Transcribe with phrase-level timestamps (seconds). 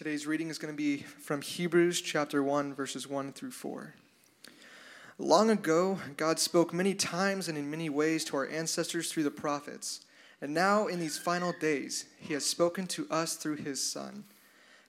[0.00, 3.92] Today's reading is going to be from Hebrews chapter 1, verses 1 through 4.
[5.18, 9.30] Long ago, God spoke many times and in many ways to our ancestors through the
[9.30, 10.00] prophets.
[10.40, 14.24] And now, in these final days, He has spoken to us through His Son.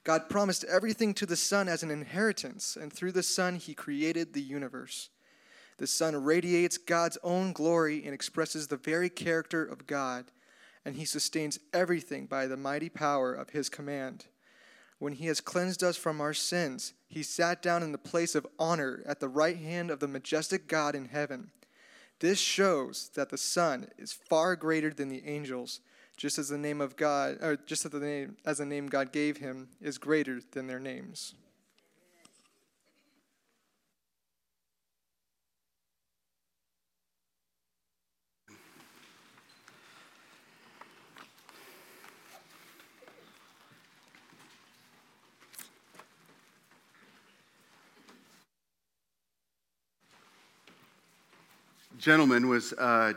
[0.02, 4.32] God promised everything to the Son as an inheritance, and through the Son, He created
[4.32, 5.10] the universe.
[5.76, 10.30] The Son radiates God's own glory and expresses the very character of God,
[10.86, 14.24] and He sustains everything by the mighty power of His command.
[15.02, 18.46] When He has cleansed us from our sins, He sat down in the place of
[18.56, 21.50] honor at the right hand of the majestic God in heaven.
[22.20, 25.80] This shows that the Son is far greater than the angels,
[26.16, 29.10] just as the name of God, or just as the name, as the name God
[29.10, 31.34] gave him is greater than their names.
[52.02, 53.12] Gentleman was uh,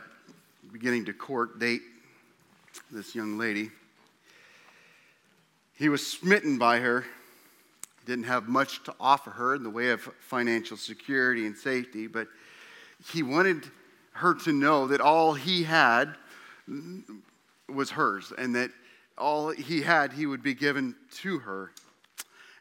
[0.72, 1.82] beginning to court date
[2.92, 3.68] this young lady.
[5.74, 7.04] He was smitten by her,
[8.06, 12.28] didn't have much to offer her in the way of financial security and safety, but
[13.12, 13.64] he wanted
[14.12, 16.14] her to know that all he had
[17.68, 18.70] was hers and that
[19.18, 21.72] all he had he would be given to her.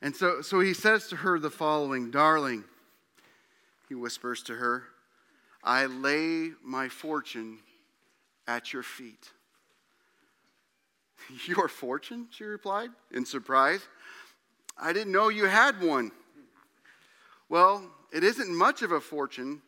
[0.01, 2.63] And so, so he says to her the following Darling,
[3.87, 4.85] he whispers to her,
[5.65, 7.57] I lay my fortune
[8.47, 9.31] at your feet.
[11.47, 12.27] Your fortune?
[12.29, 13.81] She replied in surprise.
[14.77, 16.11] I didn't know you had one.
[17.49, 19.63] Well, it isn't much of a fortune,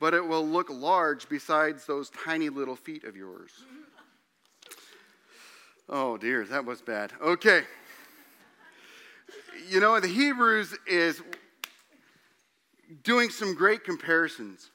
[0.00, 3.52] but it will look large besides those tiny little feet of yours.
[5.88, 7.12] Oh dear, that was bad.
[7.20, 7.64] Okay.
[9.68, 11.20] You know, the Hebrews is
[13.02, 14.70] doing some great comparisons.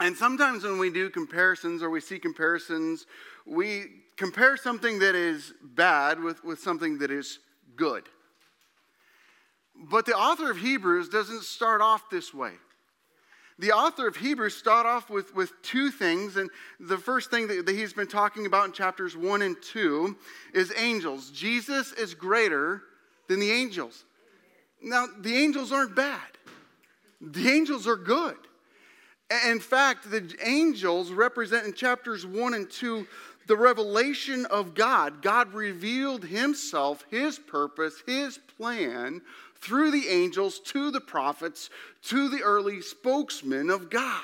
[0.00, 3.06] And sometimes when we do comparisons or we see comparisons,
[3.46, 3.84] we
[4.16, 7.38] compare something that is bad with, with something that is
[7.76, 8.04] good.
[9.74, 12.52] But the author of Hebrews doesn't start off this way.
[13.58, 17.64] The author of Hebrews start off with, with two things, and the first thing that,
[17.64, 20.16] that he's been talking about in chapters one and two
[20.52, 21.30] is angels.
[21.30, 22.82] Jesus is greater
[23.28, 24.04] than the angels.
[24.82, 26.20] Now, the angels aren't bad,
[27.20, 28.36] the angels are good.
[29.30, 33.06] In fact, the angels represent in chapters 1 and 2
[33.46, 35.22] the revelation of God.
[35.22, 39.22] God revealed himself, his purpose, his plan
[39.60, 41.70] through the angels to the prophets,
[42.02, 44.22] to the early spokesmen of God.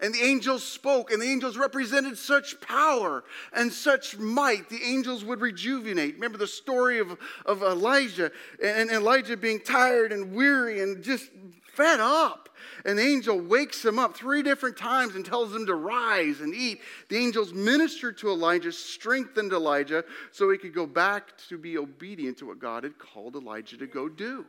[0.00, 3.24] And the angels spoke, and the angels represented such power
[3.54, 4.68] and such might.
[4.68, 6.14] The angels would rejuvenate.
[6.14, 7.16] Remember the story of,
[7.46, 8.30] of Elijah
[8.62, 11.30] and Elijah being tired and weary and just
[11.76, 12.48] fed up.
[12.84, 16.80] An angel wakes him up three different times and tells him to rise and eat.
[17.08, 22.38] The angels ministered to Elijah, strengthened Elijah so he could go back to be obedient
[22.38, 24.44] to what God had called Elijah to go do.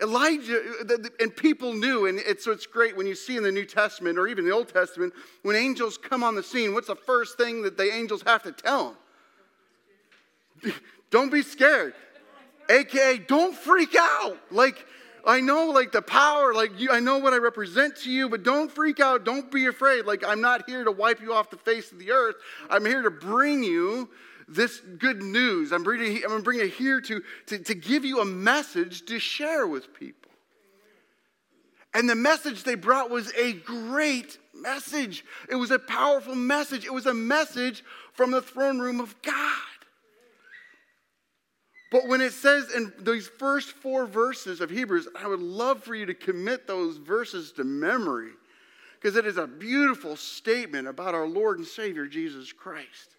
[0.00, 0.62] Elijah,
[1.18, 4.16] and people knew, and it's, so it's great when you see in the New Testament
[4.16, 5.12] or even the Old Testament,
[5.42, 8.52] when angels come on the scene, what's the first thing that the angels have to
[8.52, 8.96] tell
[10.62, 10.72] them?
[11.10, 11.94] Don't be scared.
[12.68, 14.36] AKA, don't freak out.
[14.50, 14.84] Like,
[15.24, 18.42] I know like the power, like you, I know what I represent to you, but
[18.42, 19.24] don't freak out.
[19.24, 20.06] Don't be afraid.
[20.06, 22.36] Like I'm not here to wipe you off the face of the earth.
[22.70, 24.08] I'm here to bring you
[24.48, 25.72] this good news.
[25.72, 29.66] I'm bringing, I'm bringing it here to, to, to give you a message to share
[29.66, 30.30] with people.
[31.94, 35.24] And the message they brought was a great message.
[35.50, 36.84] It was a powerful message.
[36.84, 39.56] It was a message from the throne room of God.
[41.90, 45.94] But when it says in these first four verses of Hebrews, I would love for
[45.94, 48.32] you to commit those verses to memory
[49.00, 53.16] because it is a beautiful statement about our Lord and Savior Jesus Christ.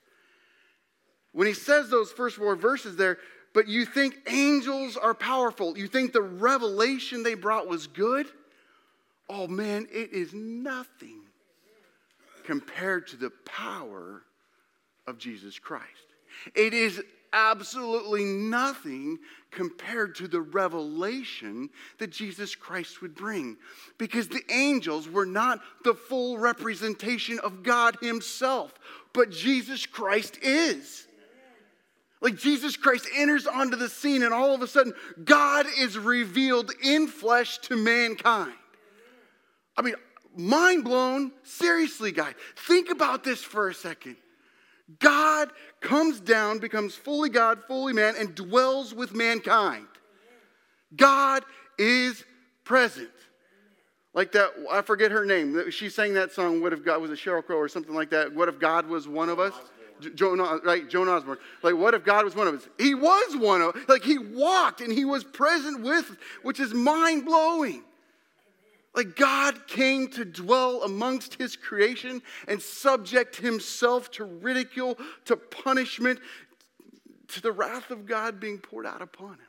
[1.31, 3.17] When he says those first four verses there,
[3.53, 8.27] but you think angels are powerful, you think the revelation they brought was good,
[9.29, 11.21] oh man, it is nothing
[12.43, 14.23] compared to the power
[15.07, 15.85] of Jesus Christ.
[16.55, 17.01] It is
[17.33, 19.19] absolutely nothing
[19.51, 23.57] compared to the revelation that Jesus Christ would bring.
[23.97, 28.73] Because the angels were not the full representation of God Himself,
[29.13, 31.07] but Jesus Christ is.
[32.21, 34.93] Like Jesus Christ enters onto the scene, and all of a sudden,
[35.23, 38.53] God is revealed in flesh to mankind.
[39.77, 39.95] I mean,
[40.35, 41.31] mind blown.
[41.43, 44.17] Seriously, guys, think about this for a second.
[44.97, 45.51] God
[45.81, 49.85] comes down, becomes fully God, fully man, and dwells with mankind.
[50.95, 51.43] God
[51.77, 52.23] is
[52.63, 53.09] present.
[54.13, 55.69] Like that, I forget her name.
[55.69, 58.33] She sang that song, What If God Was a Sheryl Crow or something like that.
[58.33, 59.53] What if God was one of us?
[60.15, 61.37] Joan, right, Joan Osborne.
[61.61, 62.67] Like, what if God was one of us?
[62.79, 67.25] He was one of, like, he walked and he was present with, which is mind
[67.25, 67.83] blowing.
[68.95, 76.19] Like, God came to dwell amongst his creation and subject himself to ridicule, to punishment,
[77.29, 79.39] to the wrath of God being poured out upon him.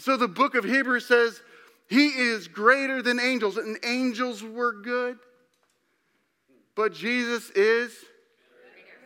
[0.00, 1.42] So the book of Hebrews says,
[1.88, 5.18] He is greater than angels, and angels were good.
[6.76, 7.92] But Jesus is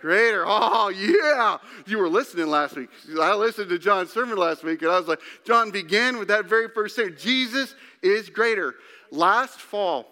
[0.05, 0.45] greater.
[0.57, 1.57] Oh, yeah.
[1.87, 2.91] You were listening last week.
[3.19, 6.45] I listened to John's sermon last week, and I was like, John began with that
[6.45, 8.75] very first thing Jesus is greater.
[9.11, 10.07] Last fall,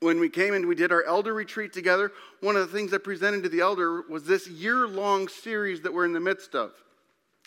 [0.00, 2.98] when we came and we did our elder retreat together, one of the things I
[2.98, 6.72] presented to the elder was this year long series that we're in the midst of.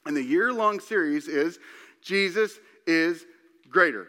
[0.06, 1.60] And the year long series is
[2.02, 2.58] Jesus
[2.88, 3.26] is
[3.70, 4.08] greater.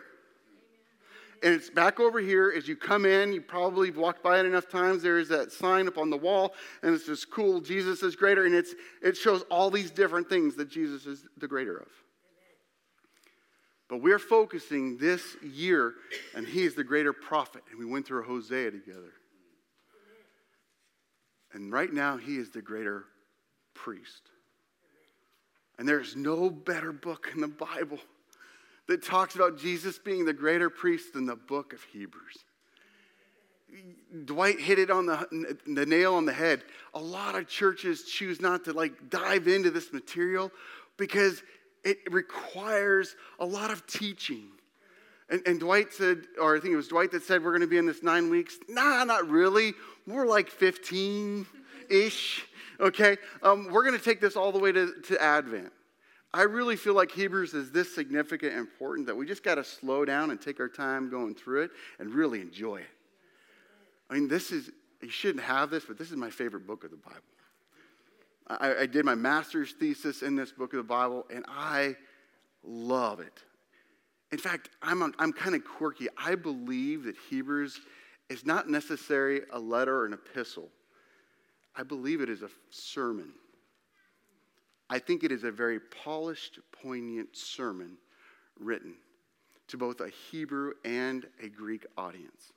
[1.43, 3.33] And it's back over here as you come in.
[3.33, 5.03] You probably walked by it enough times.
[5.03, 6.53] There is that sign up on the wall,
[6.83, 7.61] and it's just cool.
[7.61, 11.49] Jesus is greater, and it's, it shows all these different things that Jesus is the
[11.49, 11.89] greater of.
[13.89, 15.95] But we're focusing this year,
[16.35, 17.63] and he is the greater prophet.
[17.71, 19.13] And we went through Hosea together.
[21.53, 23.07] And right now, he is the greater
[23.75, 24.23] priest.
[25.79, 27.99] And there's no better book in the Bible
[28.91, 32.45] that talks about Jesus being the greater priest than the book of Hebrews.
[34.25, 36.65] Dwight hit it on the, the nail on the head.
[36.95, 40.51] A lot of churches choose not to like dive into this material
[40.97, 41.45] because
[41.85, 44.49] it requires a lot of teaching.
[45.31, 47.69] And, and Dwight said, or I think it was Dwight that said, we're going to
[47.69, 48.59] be in this nine weeks.
[48.69, 49.75] Nah, not really.
[50.05, 51.47] We're like 15
[51.89, 52.45] ish.
[52.81, 53.19] Okay?
[53.45, 55.73] Um, we're going to take this all the way to, to Advent.
[56.33, 59.65] I really feel like Hebrews is this significant and important that we just got to
[59.65, 62.91] slow down and take our time going through it and really enjoy it.
[64.09, 64.71] I mean, this is,
[65.03, 67.21] you shouldn't have this, but this is my favorite book of the Bible.
[68.49, 71.97] I, I did my master's thesis in this book of the Bible, and I
[72.63, 73.43] love it.
[74.33, 76.09] In fact, I'm, I'm kind of quirky.
[76.17, 77.81] I believe that Hebrews
[78.29, 80.69] is not necessarily a letter or an epistle.
[81.75, 83.33] I believe it is a sermon.
[84.91, 87.97] I think it is a very polished, poignant sermon
[88.59, 88.95] written
[89.69, 92.53] to both a Hebrew and a Greek audience.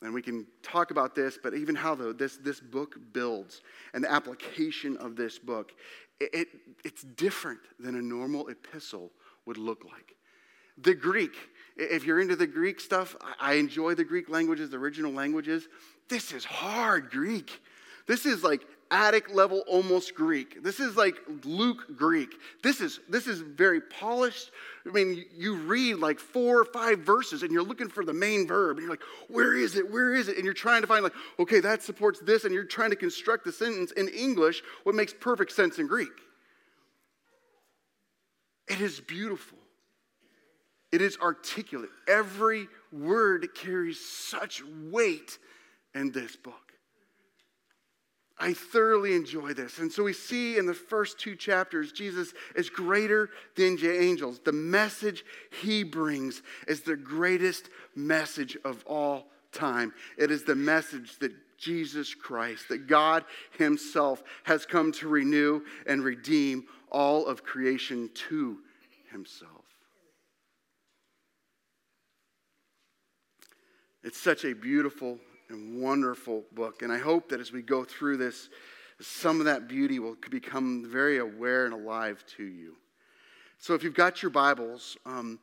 [0.00, 3.60] And we can talk about this, but even how the, this, this book builds
[3.92, 5.72] and the application of this book,
[6.18, 6.48] it, it,
[6.84, 9.10] it's different than a normal epistle
[9.44, 10.14] would look like.
[10.78, 11.34] The Greek,
[11.76, 15.68] if you're into the Greek stuff, I, I enjoy the Greek languages, the original languages.
[16.08, 17.60] This is hard Greek.
[18.06, 20.62] This is like attic level almost Greek.
[20.62, 22.34] This is like Luke Greek.
[22.62, 24.50] This is this is very polished.
[24.86, 28.46] I mean, you read like four or five verses and you're looking for the main
[28.46, 29.90] verb and you're like, where is it?
[29.90, 30.36] Where is it?
[30.36, 33.44] And you're trying to find like, okay, that supports this, and you're trying to construct
[33.44, 36.08] the sentence in English what makes perfect sense in Greek.
[38.68, 39.58] It is beautiful.
[40.92, 41.90] It is articulate.
[42.08, 45.38] Every word carries such weight
[45.94, 46.65] in this book.
[48.38, 49.78] I thoroughly enjoy this.
[49.78, 54.40] And so we see in the first two chapters, Jesus is greater than the angels.
[54.44, 55.24] The message
[55.62, 59.94] he brings is the greatest message of all time.
[60.18, 63.24] It is the message that Jesus Christ, that God
[63.56, 68.58] himself has come to renew and redeem all of creation to
[69.10, 69.50] himself.
[74.04, 76.82] It's such a beautiful and wonderful book.
[76.82, 78.48] And I hope that as we go through this,
[79.00, 82.76] some of that beauty will become very aware and alive to you.
[83.58, 85.38] So if you've got your Bibles, um,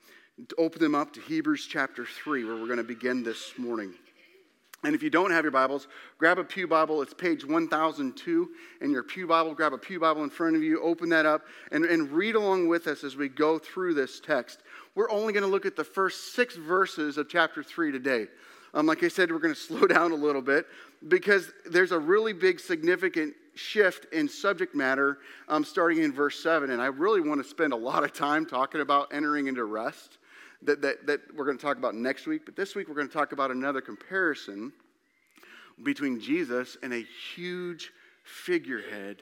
[0.57, 3.93] open them up to Hebrews chapter 3, where we're going to begin this morning.
[4.83, 7.01] And if you don't have your Bibles, grab a Pew Bible.
[7.01, 8.49] It's page 1002
[8.81, 9.53] in your Pew Bible.
[9.53, 12.67] Grab a Pew Bible in front of you, open that up, and, and read along
[12.67, 14.59] with us as we go through this text.
[14.93, 18.27] We're only going to look at the first six verses of chapter 3 today.
[18.73, 20.65] Um, like I said, we're going to slow down a little bit
[21.07, 26.71] because there's a really big, significant shift in subject matter um, starting in verse 7.
[26.71, 30.17] And I really want to spend a lot of time talking about entering into rest
[30.63, 32.43] that, that, that we're going to talk about next week.
[32.45, 34.71] But this week, we're going to talk about another comparison
[35.83, 37.91] between Jesus and a huge
[38.23, 39.21] figurehead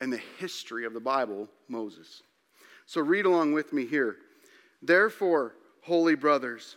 [0.00, 2.22] in the history of the Bible, Moses.
[2.86, 4.16] So read along with me here.
[4.80, 6.76] Therefore, holy brothers,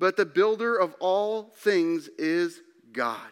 [0.00, 3.30] but the builder of all things is God.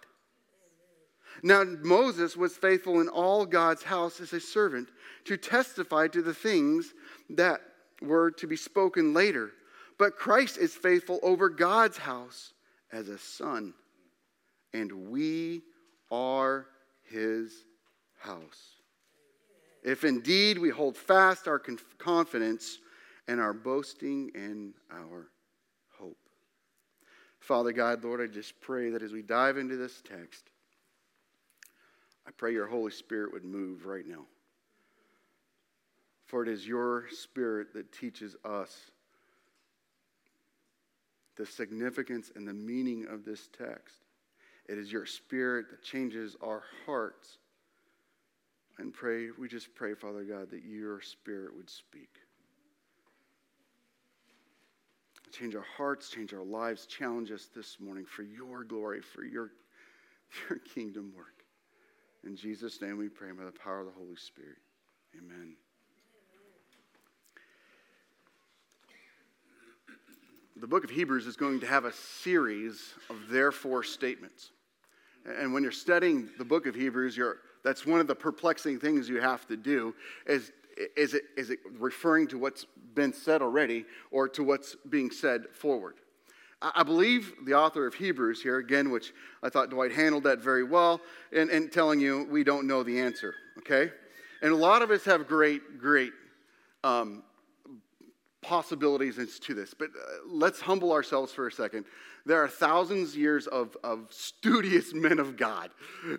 [1.42, 4.88] Now, Moses was faithful in all God's house as a servant
[5.24, 6.92] to testify to the things
[7.30, 7.60] that
[8.02, 9.52] were to be spoken later.
[9.98, 12.52] But Christ is faithful over God's house
[12.92, 13.72] as a son,
[14.74, 15.62] and we
[16.10, 16.66] are
[17.02, 17.64] his
[18.18, 18.74] house.
[19.82, 21.62] If indeed we hold fast our
[21.98, 22.78] confidence
[23.26, 25.28] and our boasting in our.
[27.48, 30.50] Father God, Lord, I just pray that as we dive into this text,
[32.26, 34.26] I pray your Holy Spirit would move right now.
[36.26, 38.90] For it is your Spirit that teaches us
[41.38, 43.94] the significance and the meaning of this text.
[44.68, 47.38] It is your Spirit that changes our hearts.
[48.76, 52.10] And pray, we just pray, Father God, that your Spirit would speak.
[55.32, 59.52] Change our hearts, change our lives, challenge us this morning for your glory, for your,
[60.48, 61.44] your kingdom work.
[62.24, 64.58] In Jesus' name we pray by the power of the Holy Spirit.
[65.16, 65.54] Amen.
[70.60, 74.50] The book of Hebrews is going to have a series of therefore statements.
[75.24, 79.08] And when you're studying the book of Hebrews, you're, that's one of the perplexing things
[79.08, 79.94] you have to do
[80.26, 80.50] is,
[80.96, 85.44] is, it, is it referring to what's been said already or to what's being said
[85.52, 85.96] forward?
[86.60, 89.12] I believe the author of Hebrews here, again, which
[89.44, 91.00] I thought Dwight handled that very well,
[91.32, 93.92] and, in telling you we don't know the answer, okay?
[94.42, 96.12] And a lot of us have great, great
[96.82, 97.22] um,
[98.42, 101.84] possibilities to this, but uh, let's humble ourselves for a second.
[102.24, 105.70] There are thousands of years of, of studious men of God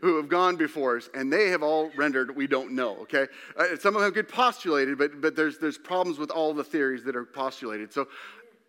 [0.02, 3.28] who have gone before us, and they have all rendered we don't know, okay?
[3.58, 7.04] Uh, some of them get postulated, but, but there's, there's problems with all the theories
[7.06, 7.94] that are postulated.
[7.94, 8.08] So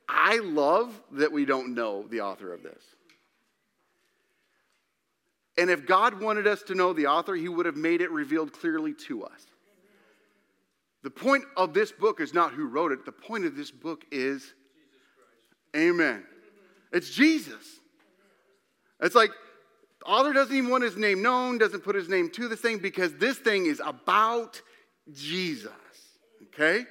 [0.09, 2.83] I love that we don't know the author of this.
[5.57, 8.53] And if God wanted us to know the author, he would have made it revealed
[8.53, 9.47] clearly to us.
[11.03, 13.05] The point of this book is not who wrote it.
[13.05, 14.55] The point of this book is
[15.77, 16.25] Amen.
[16.93, 17.81] It's Jesus.
[19.01, 19.31] It's like
[20.01, 22.79] the author doesn't even want his name known, doesn't put his name to the thing
[22.79, 24.61] because this thing is about
[25.13, 25.71] Jesus.
[26.47, 26.85] Okay?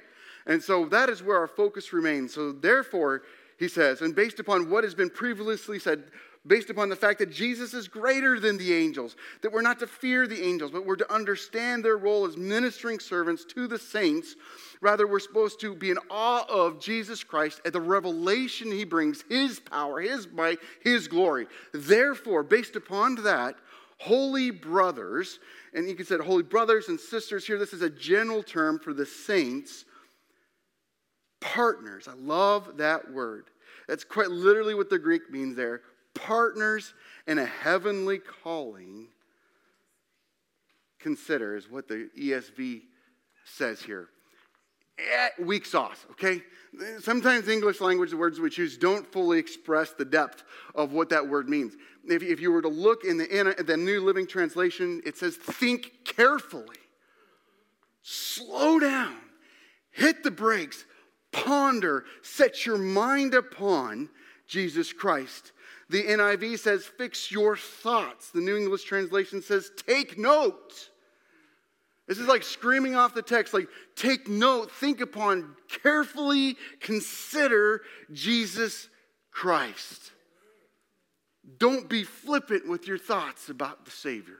[0.46, 2.34] And so that is where our focus remains.
[2.34, 3.22] So therefore,
[3.58, 6.04] he says, and based upon what has been previously said,
[6.46, 9.86] based upon the fact that Jesus is greater than the angels, that we're not to
[9.86, 14.36] fear the angels, but we're to understand their role as ministering servants to the saints.
[14.80, 19.22] Rather, we're supposed to be in awe of Jesus Christ at the revelation he brings,
[19.28, 21.46] his power, his might, his glory.
[21.74, 23.56] Therefore, based upon that,
[23.98, 25.38] holy brothers,
[25.74, 28.94] and you can say holy brothers and sisters here, this is a general term for
[28.94, 29.84] the saints
[31.40, 32.06] partners.
[32.08, 33.46] I love that word.
[33.88, 35.82] That's quite literally what the Greek means there.
[36.14, 36.94] Partners
[37.26, 39.08] in a heavenly calling.
[40.98, 42.82] Consider is what the ESV
[43.44, 44.08] says here.
[44.98, 46.42] Eh, weak sauce, okay?
[47.00, 51.26] Sometimes English language, the words we choose, don't fully express the depth of what that
[51.26, 51.74] word means.
[52.04, 55.36] If, if you were to look in the, in the New Living Translation, it says,
[55.36, 56.76] think carefully,
[58.02, 59.16] slow down,
[59.90, 60.84] hit the brakes,
[61.32, 64.10] ponder, set your mind upon
[64.46, 65.52] Jesus Christ.
[65.90, 68.30] The NIV says, fix your thoughts.
[68.30, 70.88] The New English translation says, take note.
[72.06, 77.82] This is like screaming off the text, like, take note, think upon, carefully consider
[78.12, 78.88] Jesus
[79.32, 80.12] Christ.
[81.58, 84.38] Don't be flippant with your thoughts about the Savior.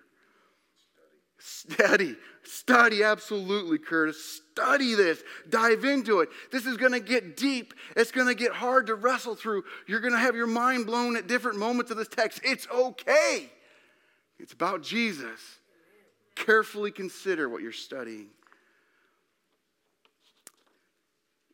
[1.42, 4.42] Study, study, absolutely, Curtis.
[4.52, 6.28] Study this, dive into it.
[6.52, 7.72] This is going to get deep.
[7.96, 9.64] It's going to get hard to wrestle through.
[9.86, 12.42] You're going to have your mind blown at different moments of this text.
[12.44, 13.50] It's okay.
[14.38, 15.40] It's about Jesus.
[16.34, 18.28] Carefully consider what you're studying.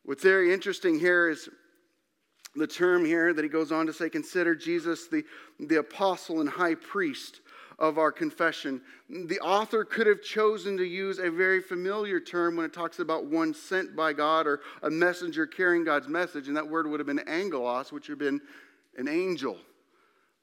[0.03, 1.47] What's very interesting here is
[2.57, 5.23] the term here that he goes on to say consider Jesus the,
[5.61, 7.39] the apostle and high priest
[7.79, 8.81] of our confession.
[9.09, 13.25] The author could have chosen to use a very familiar term when it talks about
[13.25, 17.07] one sent by God or a messenger carrying God's message, and that word would have
[17.07, 18.41] been angelos, which would have been
[18.97, 19.57] an angel.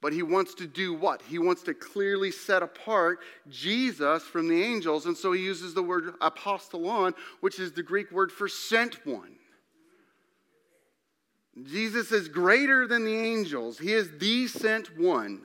[0.01, 1.21] But he wants to do what?
[1.23, 5.07] He wants to clearly set apart Jesus from the angels.
[5.07, 9.35] And so he uses the word apostellon, which is the Greek word for sent one.
[11.63, 13.79] Jesus is greater than the angels.
[13.79, 15.41] He is the sent one,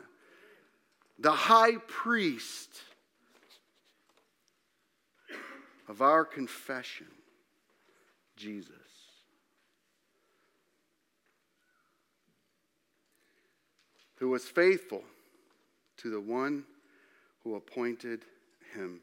[1.21, 2.71] the high priest
[5.87, 7.09] of our confession,
[8.37, 8.75] Jesus.
[14.17, 15.05] Who was faithful
[15.99, 16.65] to the one
[17.45, 18.25] who appointed
[18.75, 19.01] him.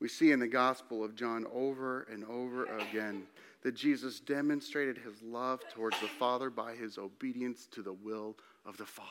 [0.00, 3.24] We see in the Gospel of John over and over again
[3.62, 8.36] that Jesus demonstrated his love towards the Father by his obedience to the will
[8.66, 9.08] of the Father.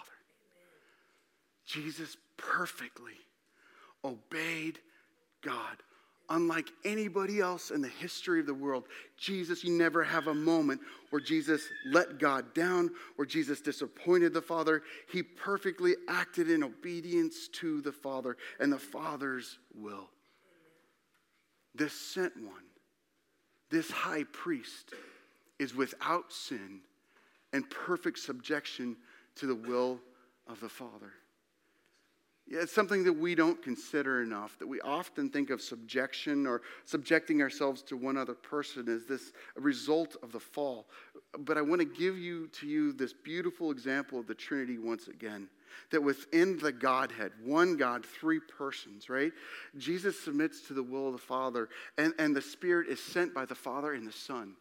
[1.65, 3.13] Jesus perfectly
[4.03, 4.79] obeyed
[5.41, 5.77] God
[6.29, 8.85] unlike anybody else in the history of the world.
[9.17, 14.41] Jesus, you never have a moment where Jesus let God down, where Jesus disappointed the
[14.41, 14.83] Father.
[15.11, 20.09] He perfectly acted in obedience to the Father and the Father's will.
[21.75, 22.63] This sent one,
[23.69, 24.93] this high priest,
[25.59, 26.81] is without sin
[27.51, 28.95] and perfect subjection
[29.35, 29.99] to the will
[30.47, 31.13] of the Father.
[32.45, 37.41] It's something that we don't consider enough, that we often think of subjection or subjecting
[37.41, 40.87] ourselves to one other person as this result of the fall.
[41.39, 45.07] But I want to give you to you this beautiful example of the Trinity once
[45.07, 45.47] again.
[45.89, 49.31] That within the Godhead, one God, three persons, right?
[49.77, 53.45] Jesus submits to the will of the Father, and, and the Spirit is sent by
[53.45, 54.55] the Father and the Son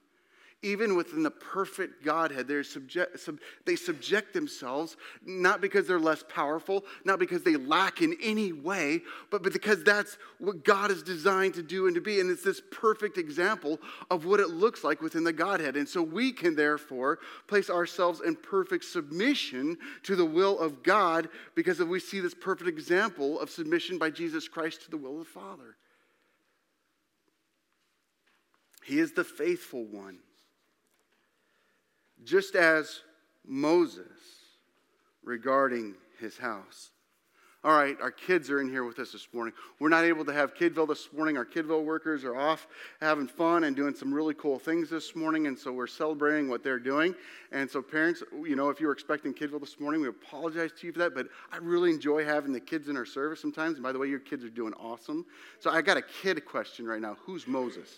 [0.63, 6.85] even within the perfect Godhead, subject, sub, they subject themselves not because they're less powerful,
[7.05, 9.01] not because they lack in any way,
[9.31, 12.21] but because that's what God is designed to do and to be.
[12.21, 15.77] And it's this perfect example of what it looks like within the Godhead.
[15.77, 21.29] And so we can therefore place ourselves in perfect submission to the will of God
[21.57, 25.27] because we see this perfect example of submission by Jesus Christ to the will of
[25.27, 25.77] the Father.
[28.85, 30.19] He is the faithful one
[32.25, 33.01] just as
[33.47, 34.07] Moses
[35.23, 36.91] regarding his house.
[37.65, 39.55] All right, our kids are in here with us this morning.
[39.79, 41.37] We're not able to have Kidville this morning.
[41.37, 42.67] Our Kidville workers are off
[43.01, 46.65] having fun and doing some really cool things this morning, and so we're celebrating what
[46.65, 47.15] they're doing.
[47.53, 50.89] And so, parents, you know, if you were expecting Kidville this morning, we apologize to
[50.89, 53.75] you for that, but I really enjoy having the kids in our service sometimes.
[53.75, 55.25] And by the way, your kids are doing awesome.
[55.61, 57.17] So I got a kid question right now.
[57.25, 57.89] Who's Moses?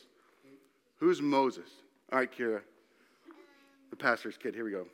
[0.96, 1.70] Who's Moses?
[2.12, 2.60] All right, Kira.
[3.94, 4.56] The pastor's kid.
[4.56, 4.88] Here we go.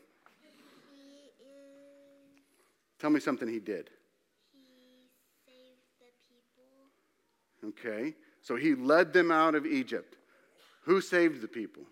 [2.98, 3.88] Tell me something he did.
[7.62, 8.14] He okay.
[8.42, 10.18] So he led them out of Egypt.
[10.82, 11.84] Who saved the people?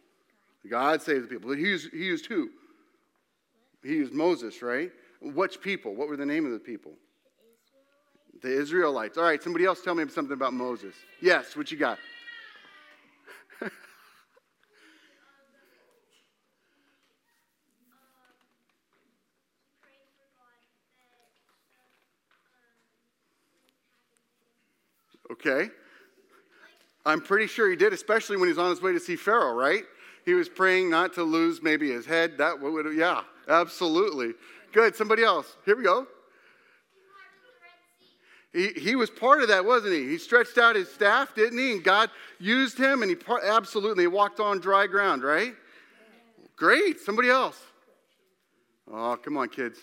[0.68, 1.50] God saved the people.
[1.52, 2.50] He used, he used who?
[3.82, 4.92] He used Moses, right?
[5.22, 5.94] Which people?
[5.94, 6.92] What were the name of the people?
[8.42, 8.58] The Israelites.
[8.58, 9.16] the Israelites.
[9.16, 10.94] All right, somebody else tell me something about Moses.
[11.22, 11.98] Yes, what you got?
[25.30, 25.70] Okay?
[27.06, 29.84] I'm pretty sure he did, especially when he's on his way to see Pharaoh, right?
[30.24, 32.36] He was praying not to lose maybe his head.
[32.38, 34.34] That would, yeah, absolutely.
[34.72, 34.94] Good.
[34.94, 35.56] Somebody else.
[35.64, 36.06] Here we go.
[38.52, 40.08] He, he was part of that, wasn't he?
[40.08, 41.72] He stretched out his staff, didn't he?
[41.72, 45.54] And God used him, and he absolutely walked on dry ground, right?
[46.56, 47.00] Great.
[47.00, 47.58] Somebody else.
[48.90, 49.78] Oh, come on, kids.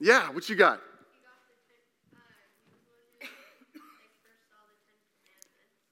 [0.00, 0.80] Yeah, what you got?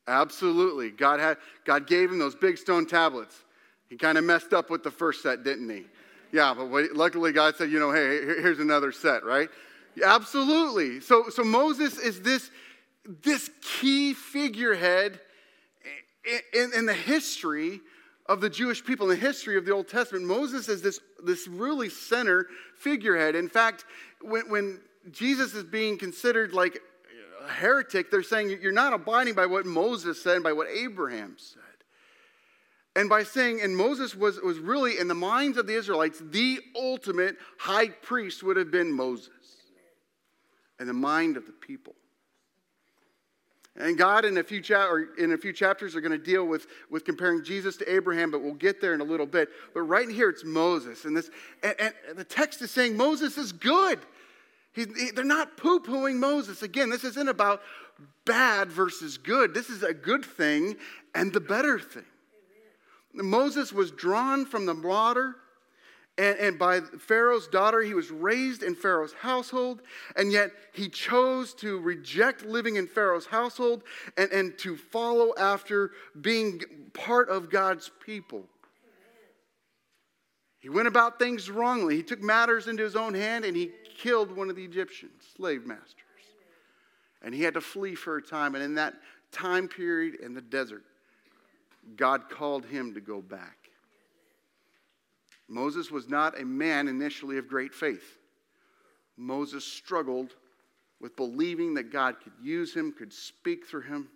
[0.09, 0.91] Absolutely.
[0.91, 3.43] God, had, God gave him those big stone tablets.
[3.89, 5.85] He kind of messed up with the first set, didn't he?
[6.33, 9.49] Yeah, but luckily God said, you know, hey, here's another set, right?
[10.05, 11.01] Absolutely.
[11.01, 12.51] So, so Moses is this,
[13.23, 15.21] this key figurehead
[16.53, 17.81] in, in the history
[18.27, 20.25] of the Jewish people, in the history of the Old Testament.
[20.25, 23.37] Moses is this, this really center figurehead.
[23.37, 23.85] In fact,
[24.21, 24.81] when, when
[25.13, 26.81] Jesus is being considered like
[27.49, 31.63] heretic, they're saying you're not abiding by what Moses said and by what Abraham said.
[32.95, 36.61] And by saying, and Moses was, was really, in the minds of the Israelites, the
[36.75, 39.31] ultimate high priest would have been Moses
[40.81, 41.95] in the mind of the people.
[43.79, 46.47] And God, in a few, cha- or in a few chapters, are going to deal
[46.47, 49.51] with, with comparing Jesus to Abraham, but we'll get there in a little bit.
[49.75, 51.05] But right here, it's Moses.
[51.05, 51.31] And, this,
[51.63, 53.99] and, and the text is saying Moses is good.
[54.77, 56.63] He, he, they're not poo pooing Moses.
[56.63, 57.63] Again, this isn't about
[58.25, 59.55] bad versus good.
[59.55, 60.77] This is a good thing
[61.15, 62.05] and the better thing.
[63.15, 63.31] Amen.
[63.31, 65.35] Moses was drawn from the water
[66.19, 69.83] And, and by Pharaoh's daughter, he was raised in Pharaoh's household,
[70.17, 73.83] and yet he chose to reject living in Pharaoh's household
[74.17, 76.63] and, and to follow after being
[76.95, 78.47] part of God's people.
[80.59, 81.97] He went about things wrongly.
[81.97, 85.67] He took matters into his own hand and he killed one of the Egyptian slave
[85.67, 85.95] masters.
[87.23, 88.55] And he had to flee for a time.
[88.55, 88.95] And in that
[89.33, 90.85] time period in the desert,
[91.97, 93.57] God called him to go back.
[95.49, 98.19] Moses was not a man initially of great faith.
[99.17, 100.35] Moses struggled
[101.01, 104.09] with believing that God could use him, could speak through him.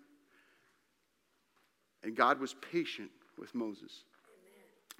[2.03, 4.03] And God was patient with Moses.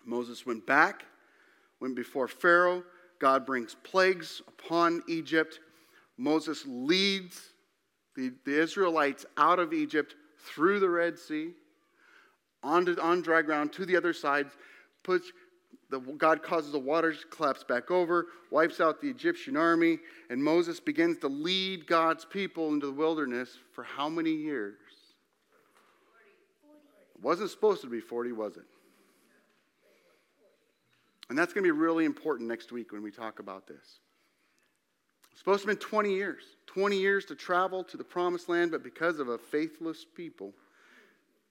[0.05, 1.05] Moses went back,
[1.79, 2.83] went before Pharaoh.
[3.21, 5.59] God brings plagues upon Egypt.
[6.17, 7.39] Moses leads
[8.15, 11.51] the, the Israelites out of Egypt through the Red Sea,
[12.63, 14.47] onto, on dry ground to the other side,
[15.03, 15.31] puts,
[15.91, 19.99] the, God causes the waters to collapse back over, wipes out the Egyptian army,
[20.31, 24.79] and Moses begins to lead God's people into the wilderness for how many years?
[27.15, 28.63] It wasn't supposed to be 40, was it?
[31.31, 34.01] And that's going to be really important next week when we talk about this.
[35.31, 36.43] It's supposed to have been 20 years.
[36.65, 40.51] 20 years to travel to the promised land, but because of a faithless people,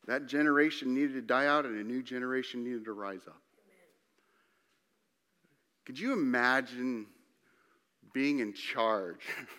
[0.06, 3.40] that generation needed to die out and a new generation needed to rise up.
[5.86, 7.06] Could you imagine
[8.12, 9.24] being in charge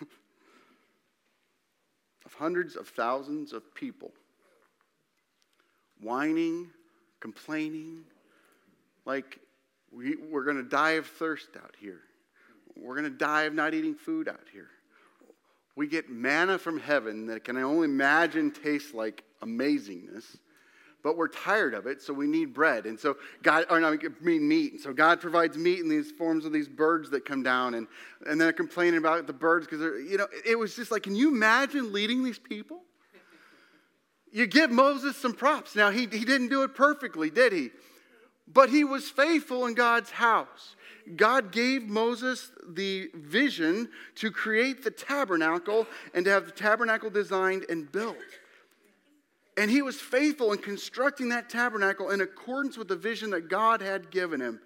[2.24, 4.12] of hundreds of thousands of people
[6.00, 6.70] whining,
[7.18, 8.04] complaining,
[9.04, 9.40] like
[9.94, 12.00] we, we're going to die of thirst out here?
[12.76, 14.68] We're going to die of not eating food out here.
[15.76, 20.36] We get manna from heaven that can I only imagine tastes like amazingness,
[21.02, 22.86] but we're tired of it, so we need bread.
[22.86, 24.72] And so God, or not, I mean meat.
[24.72, 27.86] And so God provides meat in these forms of these birds that come down, and,
[28.26, 31.16] and they're complaining about the birds because they're, you know, it was just like, can
[31.16, 32.82] you imagine leading these people?
[34.30, 35.76] You give Moses some props.
[35.76, 37.70] Now, he, he didn't do it perfectly, did he?
[38.52, 40.76] But he was faithful in God's house.
[41.16, 47.64] God gave Moses the vision to create the tabernacle and to have the tabernacle designed
[47.68, 48.16] and built.
[49.56, 53.82] And he was faithful in constructing that tabernacle in accordance with the vision that God
[53.82, 54.60] had given him.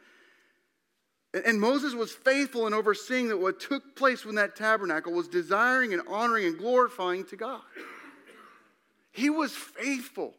[1.44, 5.92] And Moses was faithful in overseeing that what took place when that tabernacle was desiring
[5.92, 7.60] and honoring and glorifying to God.
[9.12, 10.34] He was faithful.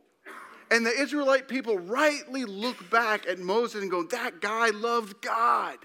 [0.70, 5.78] And the Israelite people rightly look back at Moses and go, That guy loved God.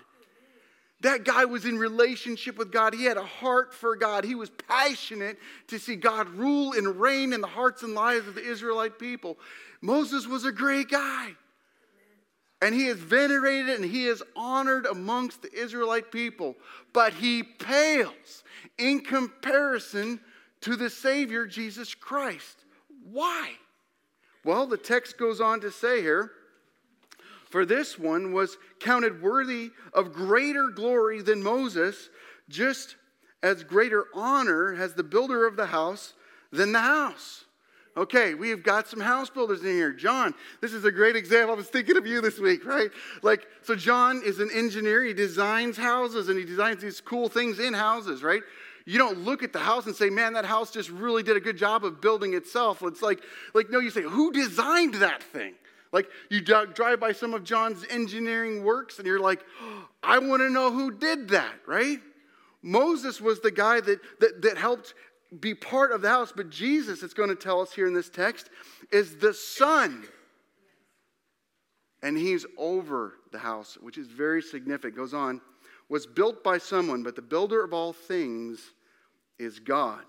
[1.02, 2.94] That guy was in relationship with God.
[2.94, 4.24] He had a heart for God.
[4.24, 8.36] He was passionate to see God rule and reign in the hearts and lives of
[8.36, 9.36] the Israelite people.
[9.80, 11.30] Moses was a great guy.
[12.60, 16.54] And he is venerated and he is honored amongst the Israelite people.
[16.92, 18.44] But he pales
[18.78, 20.20] in comparison
[20.60, 22.64] to the Savior, Jesus Christ.
[23.10, 23.50] Why?
[24.44, 26.32] Well, the text goes on to say here,
[27.48, 32.08] for this one was counted worthy of greater glory than Moses,
[32.48, 32.96] just
[33.42, 36.14] as greater honor has the builder of the house
[36.50, 37.44] than the house.
[37.94, 39.92] Okay, we've got some house builders in here.
[39.92, 41.54] John, this is a great example.
[41.54, 42.90] I was thinking of you this week, right?
[43.22, 45.04] Like, so John is an engineer.
[45.04, 48.42] He designs houses and he designs these cool things in houses, right?
[48.86, 51.40] You don't look at the house and say, man, that house just really did a
[51.40, 52.82] good job of building itself.
[52.82, 53.22] It's like,
[53.54, 55.54] like no, you say, who designed that thing?
[55.92, 60.40] Like you drive by some of John's engineering works and you're like, oh, I want
[60.40, 61.98] to know who did that, right?
[62.62, 64.94] Moses was the guy that, that, that helped
[65.40, 68.08] be part of the house, but Jesus, it's going to tell us here in this
[68.08, 68.50] text,
[68.90, 70.04] is the son.
[72.02, 74.96] And he's over the house, which is very significant.
[74.96, 75.40] Goes on,
[75.88, 78.72] was built by someone, but the builder of all things
[79.38, 80.04] is God.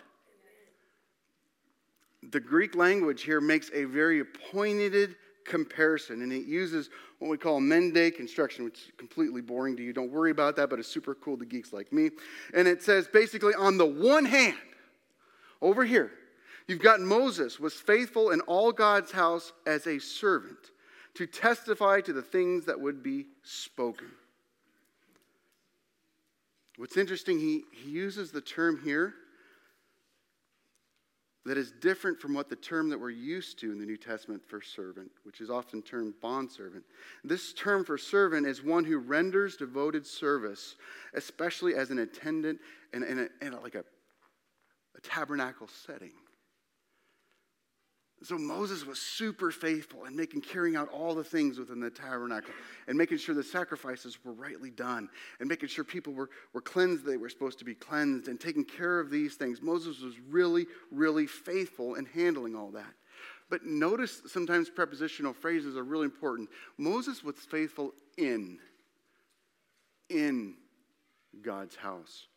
[2.31, 7.59] The Greek language here makes a very pointed comparison, and it uses what we call
[7.59, 9.93] men-de construction, which is completely boring to you.
[9.93, 12.11] Don't worry about that, but it's super cool to geeks like me.
[12.53, 14.57] And it says basically, on the one hand,
[15.61, 16.11] over here,
[16.67, 20.71] you've got Moses was faithful in all God's house as a servant
[21.15, 24.11] to testify to the things that would be spoken.
[26.77, 29.13] What's interesting, he, he uses the term here
[31.45, 34.41] that is different from what the term that we're used to in the New Testament
[34.47, 36.83] for servant, which is often termed bondservant.
[37.23, 40.75] This term for servant is one who renders devoted service,
[41.13, 42.59] especially as an attendant
[42.93, 43.83] in, in, a, in a, like a,
[44.95, 46.11] a tabernacle setting.
[48.23, 52.53] So Moses was super faithful in making carrying out all the things within the tabernacle
[52.87, 55.09] and making sure the sacrifices were rightly done
[55.41, 58.63] and making sure people were, were cleansed they were supposed to be cleansed and taking
[58.63, 59.61] care of these things.
[59.61, 62.93] Moses was really, really faithful in handling all that.
[63.49, 66.49] But notice sometimes prepositional phrases are really important.
[66.77, 68.57] Moses was faithful in,
[70.09, 70.55] in
[71.41, 72.27] God's house.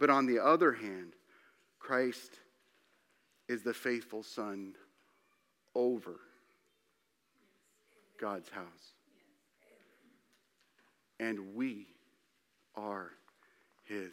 [0.00, 1.12] But on the other hand,
[1.78, 2.40] Christ
[3.48, 4.74] is the faithful son
[5.74, 6.20] over
[8.20, 8.94] God's house.
[11.18, 11.86] And we
[12.74, 13.10] are
[13.86, 14.12] his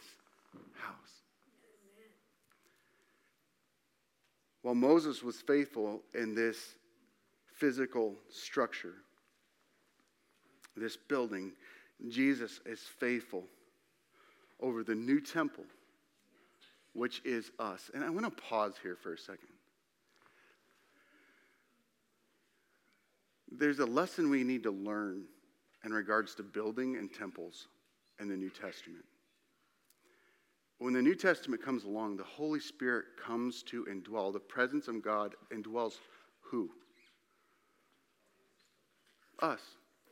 [0.74, 1.22] house.
[4.62, 6.74] While Moses was faithful in this
[7.54, 8.94] physical structure,
[10.76, 11.52] this building,
[12.08, 13.44] Jesus is faithful
[14.60, 15.64] over the new temple,
[16.92, 17.90] which is us.
[17.94, 19.48] And I want to pause here for a second.
[23.50, 25.24] There's a lesson we need to learn
[25.84, 27.68] in regards to building and temples
[28.20, 29.04] in the New Testament.
[30.78, 34.32] When the New Testament comes along, the Holy Spirit comes to indwell.
[34.32, 35.94] The presence of God indwells
[36.40, 36.70] who?
[39.40, 39.60] Us,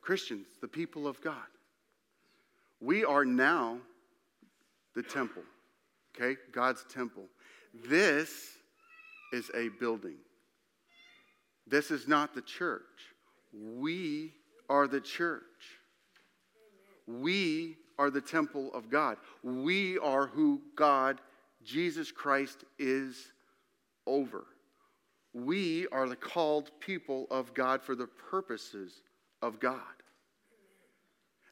[0.00, 1.34] Christians, the people of God.
[2.80, 3.78] We are now
[4.94, 5.42] the temple,
[6.16, 6.38] okay?
[6.52, 7.24] God's temple.
[7.88, 8.30] This
[9.32, 10.16] is a building.
[11.66, 12.82] This is not the church.
[13.56, 14.32] We
[14.68, 15.42] are the church.
[17.06, 19.16] We are the temple of God.
[19.42, 21.20] We are who God,
[21.64, 23.32] Jesus Christ, is
[24.06, 24.44] over.
[25.32, 29.02] We are the called people of God for the purposes
[29.42, 29.80] of God.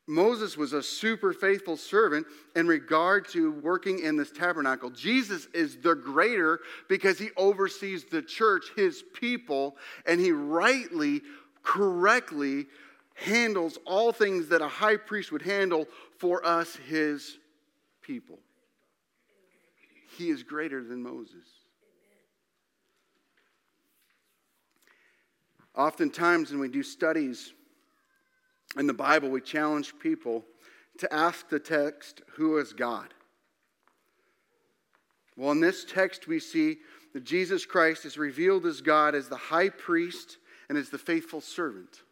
[0.07, 4.91] Moses was a super faithful servant in regard to working in this tabernacle.
[4.91, 11.23] Jesus is the greater because he oversees the church, his people, and he rightly
[11.65, 12.67] correctly
[13.15, 17.39] handles all things that a high priest would handle for us, his
[18.03, 18.39] people.
[20.17, 21.47] He is greater than Moses.
[25.77, 27.53] Oftentimes, when we do studies
[28.77, 30.45] in the Bible, we challenge people
[30.99, 33.13] to ask the text, Who is God?
[35.37, 36.79] Well, in this text, we see
[37.13, 41.41] that Jesus Christ is revealed as God as the high priest and as the faithful
[41.41, 42.03] servant,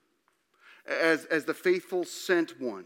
[0.87, 2.85] as, as the faithful sent one.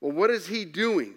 [0.00, 1.14] Well, what is he doing?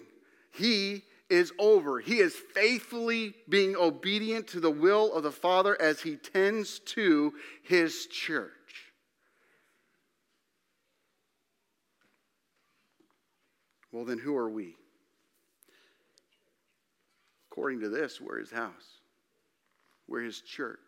[0.52, 2.00] He is over.
[2.00, 7.32] He is faithfully being obedient to the will of the Father as he tends to
[7.62, 8.50] his church.
[13.92, 14.76] Well, then who are we?
[17.50, 19.00] According to this, we're his house,
[20.06, 20.78] we're his church.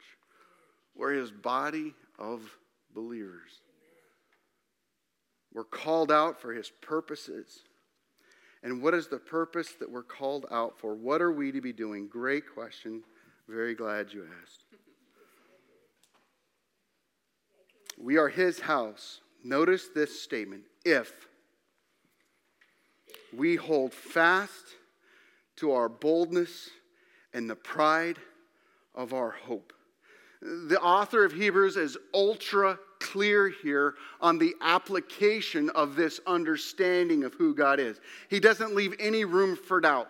[0.95, 2.43] We're his body of
[2.95, 3.51] believers.
[5.53, 7.61] We're called out for his purposes.
[8.63, 10.95] And what is the purpose that we're called out for?
[10.95, 12.07] What are we to be doing?
[12.09, 13.03] Great question.
[13.49, 14.65] Very glad you asked.
[17.99, 19.21] We are his house.
[19.45, 21.13] Notice this statement if
[23.37, 24.77] we hold fast
[25.57, 26.71] to our boldness
[27.35, 28.19] and the pride
[28.95, 29.73] of our hope.
[30.43, 37.35] The author of Hebrews is ultra clear here on the application of this understanding of
[37.35, 38.01] who God is.
[38.29, 40.09] He doesn't leave any room for doubt.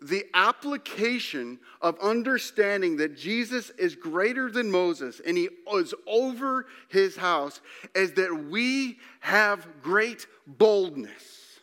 [0.00, 7.16] The application of understanding that Jesus is greater than Moses and he is over his
[7.16, 7.60] house
[7.94, 11.58] is that we have great boldness.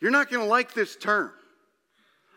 [0.00, 1.32] You're not going to like this term.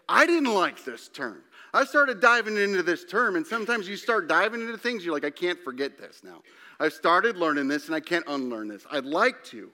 [0.07, 1.41] I didn't like this term.
[1.75, 5.25] I started diving into this term, and sometimes you start diving into things, you're like,
[5.25, 6.41] I can't forget this now.
[6.79, 8.85] I started learning this, and I can't unlearn this.
[8.89, 9.69] I'd like to.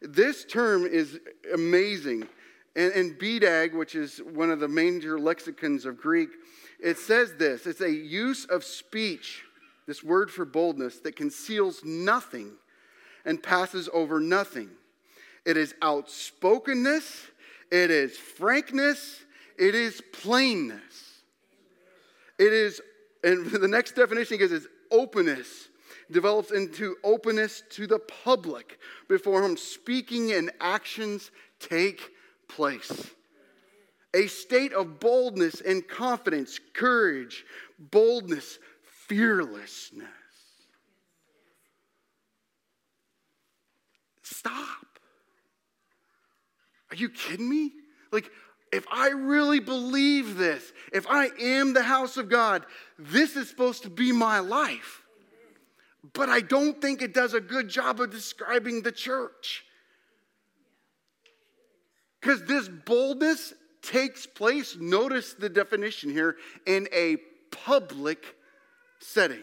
[0.00, 1.20] This term is
[1.52, 2.26] amazing.
[2.76, 6.30] And, and BDAG, which is one of the major lexicons of Greek,
[6.82, 9.44] it says this it's a use of speech,
[9.86, 12.52] this word for boldness, that conceals nothing
[13.26, 14.70] and passes over nothing.
[15.44, 17.26] It is outspokenness,
[17.70, 19.26] it is frankness,
[19.58, 21.22] it is plainness.
[22.38, 22.80] It is,
[23.22, 25.68] and the next definition he gives is openness.
[26.10, 32.10] Develops into openness to the public before whom speaking and actions take
[32.48, 33.10] place.
[34.14, 37.46] A state of boldness and confidence, courage,
[37.78, 38.58] boldness,
[39.08, 40.08] fearlessness.
[44.22, 44.98] Stop.
[46.90, 47.72] Are you kidding me?
[48.10, 48.30] Like,
[48.72, 52.64] if I really believe this, if I am the house of God,
[52.98, 55.02] this is supposed to be my life.
[56.14, 59.64] But I don't think it does a good job of describing the church.
[62.20, 67.16] Because this boldness takes place, notice the definition here, in a
[67.50, 68.24] public
[69.00, 69.42] setting.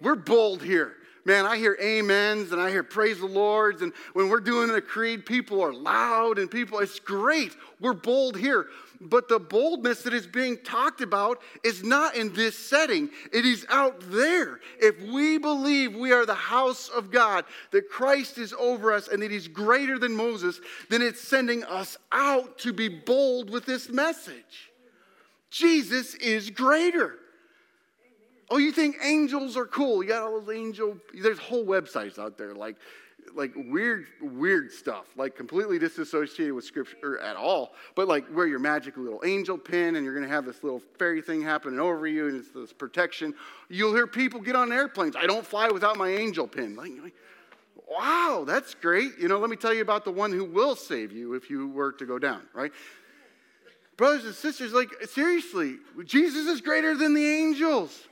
[0.00, 0.94] We're bold here
[1.26, 3.82] man, I hear amens and I hear praise the Lord's.
[3.82, 7.54] And when we're doing a creed, people are loud and people, it's great.
[7.80, 8.68] We're bold here.
[9.00, 13.66] But the boldness that is being talked about is not in this setting, it is
[13.68, 14.60] out there.
[14.80, 19.22] If we believe we are the house of God, that Christ is over us and
[19.22, 23.90] that He's greater than Moses, then it's sending us out to be bold with this
[23.90, 24.70] message.
[25.50, 27.16] Jesus is greater.
[28.50, 30.02] Oh, you think angels are cool?
[30.02, 30.96] You got all those angel.
[31.14, 32.76] There's whole websites out there like,
[33.34, 37.74] like weird, weird stuff, like completely disassociated with scripture at all.
[37.96, 41.22] But like wear your magic little angel pin, and you're gonna have this little fairy
[41.22, 43.34] thing happening over you, and it's this protection.
[43.68, 45.16] You'll hear people get on airplanes.
[45.16, 46.76] I don't fly without my angel pin.
[46.76, 46.92] Like,
[47.90, 49.18] wow, that's great.
[49.18, 51.68] You know, let me tell you about the one who will save you if you
[51.68, 52.72] were to go down, right?
[53.96, 58.06] Brothers and sisters, like seriously, Jesus is greater than the angels.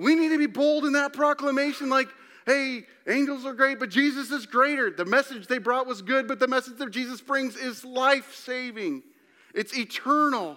[0.00, 2.08] We need to be bold in that proclamation, like,
[2.46, 4.90] hey, angels are great, but Jesus is greater.
[4.90, 9.02] The message they brought was good, but the message that Jesus brings is life saving,
[9.54, 10.56] it's eternal.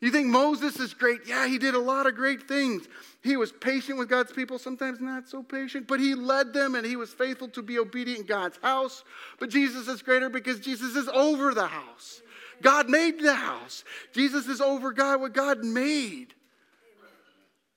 [0.00, 1.20] You think Moses is great?
[1.28, 2.88] Yeah, he did a lot of great things.
[3.22, 6.84] He was patient with God's people, sometimes not so patient, but he led them and
[6.84, 9.04] he was faithful to be obedient in God's house.
[9.38, 12.20] But Jesus is greater because Jesus is over the house.
[12.62, 13.84] God made the house.
[14.12, 16.34] Jesus is over God, what God made.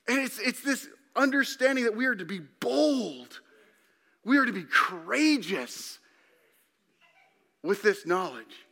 [0.08, 3.40] And it's, it's this understanding that we are to be bold,
[4.24, 6.00] we are to be courageous
[7.64, 8.66] with this knowledge.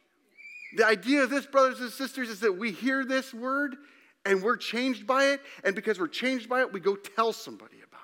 [0.75, 3.75] The idea of this, brothers and sisters, is that we hear this word
[4.25, 5.41] and we're changed by it.
[5.63, 8.01] And because we're changed by it, we go tell somebody about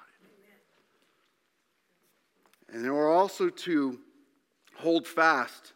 [2.70, 2.76] it.
[2.76, 4.00] And then we're also to
[4.78, 5.74] hold fast.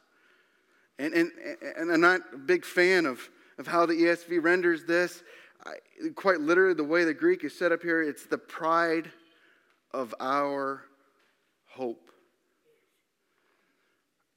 [1.00, 1.32] And, and,
[1.78, 5.24] and I'm not a big fan of, of how the ESV renders this
[6.16, 9.12] quite literally, the way the Greek is set up here, it's the pride
[9.92, 10.84] of our
[11.68, 12.12] hope.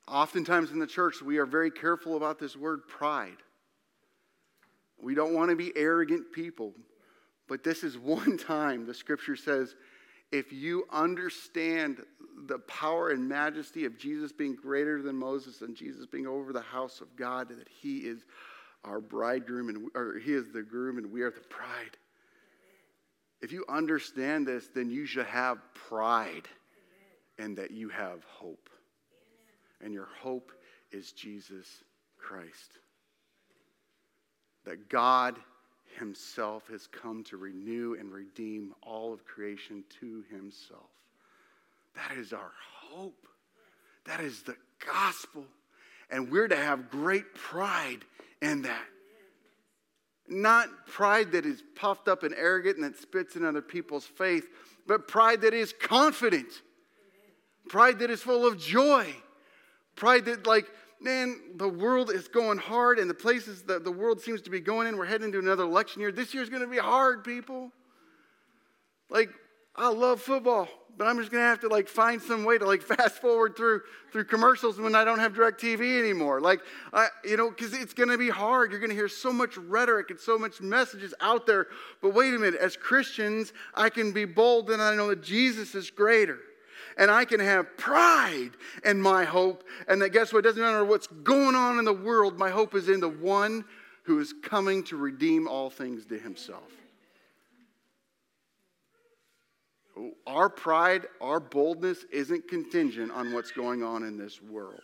[0.08, 3.38] Oftentimes in the church, we are very careful about this word pride.
[4.98, 6.72] We don't want to be arrogant people,
[7.48, 9.74] but this is one time the scripture says
[10.32, 12.02] if you understand
[12.46, 16.60] the power and majesty of Jesus being greater than Moses and Jesus being over the
[16.60, 18.26] house of God, that he is
[18.84, 21.96] our bridegroom, and or he is the groom, and we are the bride.
[23.40, 26.48] If you understand this, then you should have pride
[27.38, 28.70] and that you have hope.
[29.82, 30.52] And your hope
[30.90, 31.66] is Jesus
[32.18, 32.78] Christ.
[34.64, 35.36] That God
[35.98, 40.90] Himself has come to renew and redeem all of creation to Himself.
[41.94, 42.52] That is our
[42.90, 43.28] hope.
[44.06, 45.44] That is the gospel.
[46.10, 48.04] And we're to have great pride
[48.46, 48.84] in that.
[50.28, 54.46] Not pride that is puffed up and arrogant and that spits in other people's faith,
[54.86, 56.48] but pride that is confident.
[57.68, 59.14] Pride that is full of joy.
[59.94, 60.66] Pride that, like,
[61.00, 64.60] man, the world is going hard and the places that the world seems to be
[64.60, 66.12] going in, we're heading into another election year.
[66.12, 67.70] This year's going to be hard, people.
[69.10, 69.30] Like,
[69.76, 72.82] I love football but I'm just gonna have to like find some way to like
[72.96, 76.40] fast forward through through commercials when I don't have DirecTV anymore.
[76.40, 76.60] Like,
[76.92, 78.70] I, you know, because it's gonna be hard.
[78.70, 81.68] You're gonna hear so much rhetoric and so much messages out there.
[82.00, 85.74] But wait a minute, as Christians, I can be bold and I know that Jesus
[85.74, 86.38] is greater.
[86.98, 89.64] And I can have pride in my hope.
[89.86, 90.38] And that guess what?
[90.40, 93.66] It doesn't matter what's going on in the world, my hope is in the one
[94.04, 96.72] who is coming to redeem all things to himself.
[100.26, 104.82] Our pride, our boldness isn't contingent on what's going on in this world.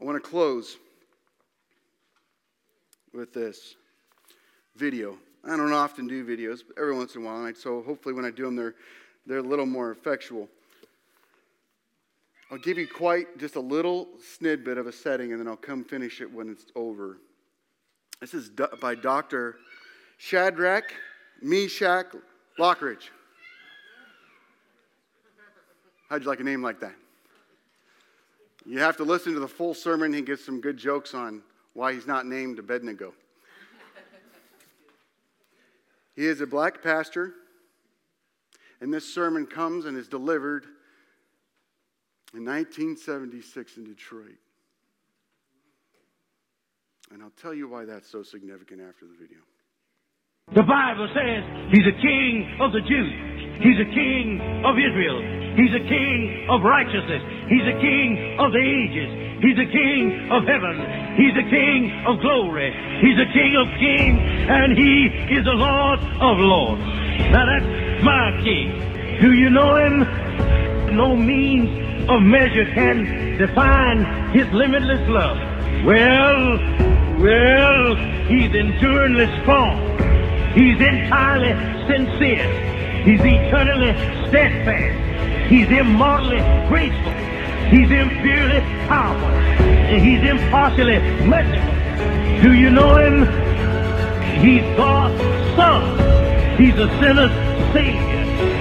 [0.00, 0.76] I want to close
[3.12, 3.74] with this
[4.76, 5.18] video.
[5.44, 8.30] I don't often do videos, but every once in a while, so hopefully when I
[8.30, 8.74] do them, they're,
[9.26, 10.48] they're a little more effectual.
[12.50, 14.08] I'll give you quite just a little
[14.40, 17.18] snidbit of a setting, and then I'll come finish it when it's over.
[18.20, 18.50] This is
[18.80, 19.56] by Dr.
[20.16, 20.94] Shadrach
[21.42, 22.14] Meshach
[22.58, 23.10] Lockridge.
[26.08, 26.94] How'd you like a name like that?
[28.64, 30.12] You have to listen to the full sermon.
[30.12, 31.42] He gives some good jokes on
[31.74, 33.12] why he's not named Abednego.
[36.16, 37.34] he is a black pastor,
[38.80, 40.64] and this sermon comes and is delivered
[42.34, 44.36] in 1976 in Detroit.
[47.10, 49.38] And I'll tell you why that's so significant after the video.
[50.54, 53.12] The Bible says he's a king of the Jews.
[53.60, 55.20] He's a king of Israel.
[55.60, 57.20] He's a king of righteousness.
[57.52, 59.44] He's a king of the ages.
[59.44, 60.80] He's a king of heaven.
[61.20, 62.72] He's a king of glory.
[63.04, 64.20] He's a king of kings.
[64.48, 66.80] And he is the Lord of lords.
[67.28, 69.20] Now that's my king.
[69.20, 70.96] Do you know him?
[70.96, 75.36] No means of measure can define his limitless love.
[75.84, 76.56] Well,
[77.20, 77.96] well,
[78.32, 80.07] he's enduringly strong.
[80.54, 81.52] He's entirely
[81.86, 82.48] sincere.
[83.04, 83.92] He's eternally
[84.28, 85.48] steadfast.
[85.48, 87.12] He's immortally graceful.
[87.70, 89.28] He's imperially powerful.
[89.28, 92.42] And he's impartially merciful.
[92.42, 93.26] Do you know him?
[94.42, 95.20] He's God's
[95.56, 95.98] son.
[96.58, 97.32] He's a sinner's
[97.72, 98.18] savior.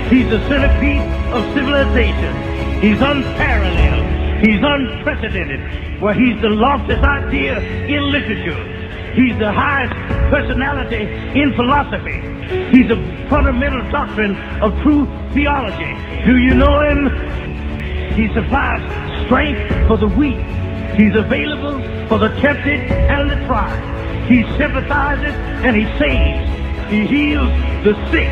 [0.10, 1.02] He's the centerpiece
[1.34, 2.82] of civilization.
[2.82, 4.44] He's unparalleled.
[4.46, 6.02] He's unprecedented.
[6.02, 8.77] Well, he's the loftiest idea in literature.
[9.18, 9.94] He's the highest
[10.30, 11.02] personality
[11.42, 12.22] in philosophy.
[12.70, 15.90] He's a fundamental doctrine of true theology.
[16.24, 17.10] Do you know him?
[18.14, 18.80] He supplies
[19.26, 20.38] strength for the weak.
[20.96, 24.28] He's available for the tempted and the tried.
[24.30, 25.34] He sympathizes
[25.66, 26.92] and he saves.
[26.92, 27.50] He heals
[27.84, 28.30] the sick.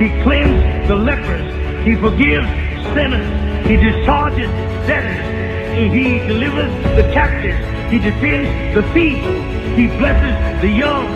[0.00, 1.84] He cleanses the lepers.
[1.84, 2.48] He forgives
[2.94, 3.68] sinners.
[3.68, 4.48] He discharges
[4.88, 5.92] debtors.
[5.92, 7.71] He delivers the captives.
[7.92, 9.36] He defends the feeble.
[9.76, 11.06] He blesses the young.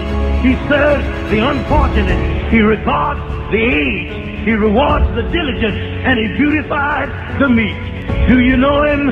[0.45, 2.53] He serves the unfortunate.
[2.53, 3.21] He regards
[3.51, 4.47] the aged.
[4.47, 5.75] He rewards the diligent.
[6.05, 7.09] And he beautifies
[7.41, 8.29] the meek.
[8.29, 9.07] Do you know him?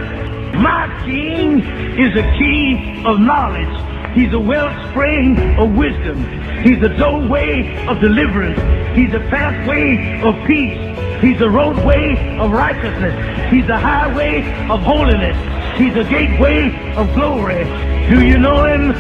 [0.61, 1.61] My king
[1.99, 4.15] is a key of knowledge.
[4.15, 6.23] He's a wellspring of wisdom.
[6.63, 8.61] He's a doorway of deliverance.
[8.95, 10.94] He's a pathway of peace.
[11.21, 13.51] He's the roadway of righteousness.
[13.51, 15.37] He's the highway of holiness.
[15.79, 17.65] He's the gateway of glory.
[18.09, 18.93] Do you know him?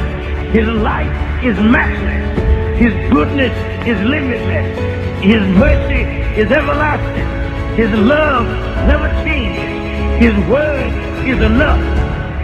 [0.53, 2.79] His life is matchless.
[2.79, 3.53] His goodness
[3.87, 5.23] is limitless.
[5.23, 6.03] His mercy
[6.41, 7.77] is everlasting.
[7.77, 8.47] His love
[8.87, 9.75] never changes.
[10.21, 11.83] His word is enough.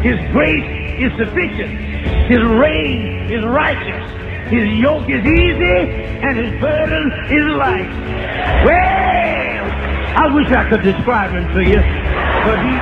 [0.03, 1.79] His grace is sufficient.
[2.29, 4.11] His reign is righteous.
[4.51, 5.79] His yoke is easy
[6.23, 7.91] and his burden is light.
[8.65, 9.00] Well,
[10.17, 12.73] I wish I could describe him to you, but he,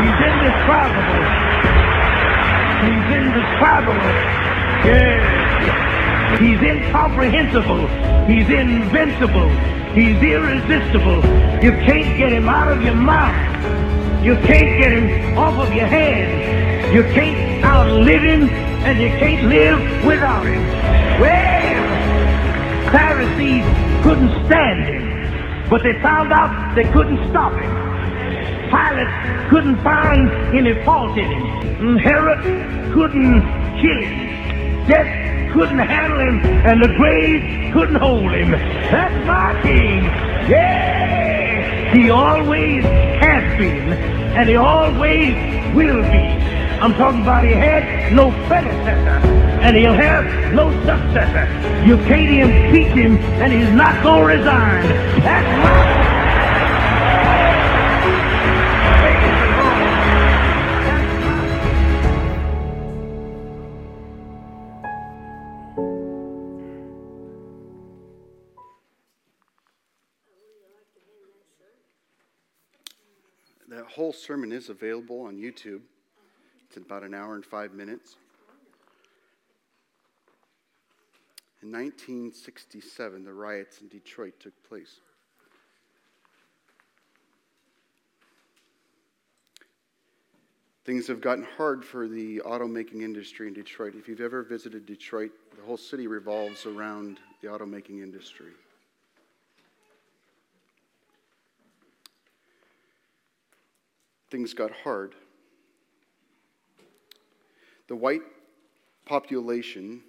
[0.00, 1.20] he's indescribable.
[2.84, 4.12] He's indescribable.
[4.88, 6.38] Yeah.
[6.38, 7.88] He's incomprehensible.
[8.26, 9.48] He's invincible.
[9.94, 11.24] He's irresistible.
[11.62, 14.24] You can't get him out of your mouth.
[14.24, 16.94] You can't get him off of your hand.
[16.94, 20.62] You can't outlive him, and you can't live without him.
[21.20, 23.64] Well, Pharisees
[24.02, 24.97] couldn't stand him,
[25.68, 27.70] but they found out they couldn't stop him.
[28.70, 31.96] Pilate couldn't find any fault in him.
[31.98, 32.42] Herod
[32.92, 33.40] couldn't
[33.80, 34.86] kill him.
[34.86, 38.50] Death couldn't handle him, and the grave couldn't hold him.
[38.52, 40.04] That's my king.
[40.50, 41.94] Yeah!
[41.94, 45.34] He always has been, and he always
[45.74, 46.48] will be.
[46.80, 49.20] I'm talking about he had no predecessor,
[49.68, 51.46] and he'll have no successor.
[51.86, 54.88] You can't impeach him, and he's not going to resign.
[55.20, 55.98] That's my
[73.98, 75.80] whole sermon is available on YouTube.
[76.68, 78.16] It's about an hour and five minutes.
[81.62, 85.00] In 1967, the riots in Detroit took place.
[90.84, 93.94] Things have gotten hard for the automaking industry in Detroit.
[93.94, 98.52] If you've ever visited Detroit, the whole city revolves around the automaking industry.
[104.30, 105.14] things got hard.
[107.88, 108.22] The white
[109.06, 110.02] population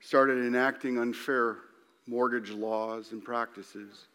[0.00, 1.58] started enacting unfair
[2.06, 4.06] mortgage laws and practices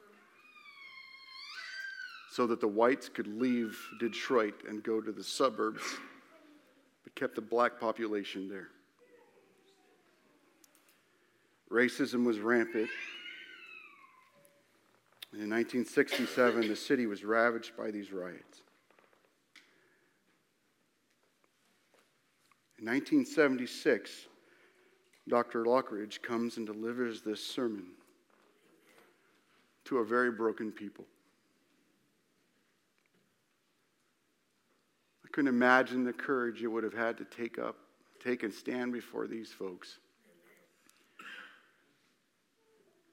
[2.31, 5.83] so that the whites could leave Detroit and go to the suburbs,
[7.03, 8.69] but kept the black population there.
[11.71, 12.89] Racism was rampant.
[15.33, 18.61] In 1967, the city was ravaged by these riots.
[22.79, 24.27] In 1976,
[25.27, 25.63] Dr.
[25.63, 27.85] Lockridge comes and delivers this sermon
[29.85, 31.05] to a very broken people.
[35.25, 37.77] I couldn't imagine the courage it would have had to take up
[38.23, 39.97] take and stand before these folks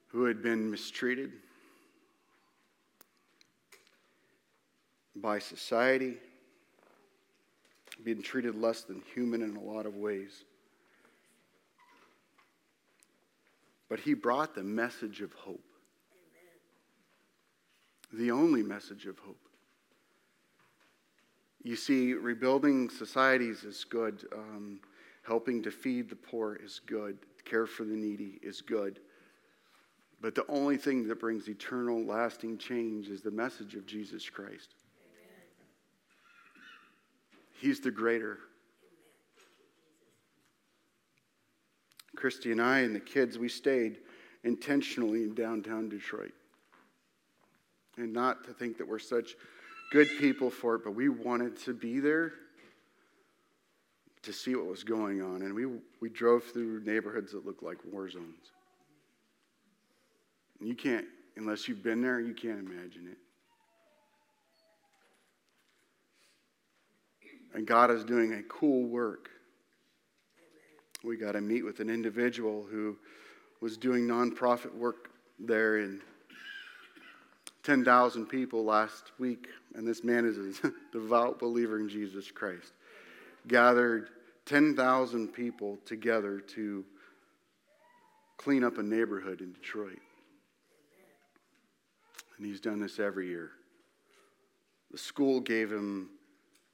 [0.07, 1.31] who had been mistreated
[5.15, 6.17] by society,
[8.03, 10.43] being treated less than human in a lot of ways.
[13.91, 15.65] But he brought the message of hope.
[18.13, 19.49] The only message of hope.
[21.61, 24.25] You see, rebuilding societies is good.
[24.33, 24.79] Um,
[25.23, 27.17] helping to feed the poor is good.
[27.43, 29.01] Care for the needy is good.
[30.21, 34.73] But the only thing that brings eternal, lasting change is the message of Jesus Christ.
[37.59, 38.39] He's the greater.
[42.21, 43.97] Christy and I and the kids, we stayed
[44.43, 46.33] intentionally in downtown Detroit.
[47.97, 49.35] And not to think that we're such
[49.91, 52.33] good people for it, but we wanted to be there
[54.21, 55.41] to see what was going on.
[55.41, 55.65] And we,
[55.99, 58.51] we drove through neighborhoods that looked like war zones.
[60.59, 61.07] And you can't,
[61.37, 63.17] unless you've been there, you can't imagine it.
[67.55, 69.31] And God is doing a cool work.
[71.03, 72.95] We got to meet with an individual who
[73.59, 76.01] was doing nonprofit work there in
[77.63, 79.47] 10,000 people last week.
[79.73, 82.73] And this man is a devout believer in Jesus Christ.
[83.47, 84.09] Gathered
[84.45, 86.85] 10,000 people together to
[88.37, 89.99] clean up a neighborhood in Detroit.
[92.37, 93.51] And he's done this every year.
[94.91, 96.09] The school gave him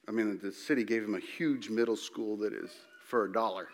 [0.10, 2.72] I mean, the city gave him a huge middle school that is
[3.04, 3.68] for a dollar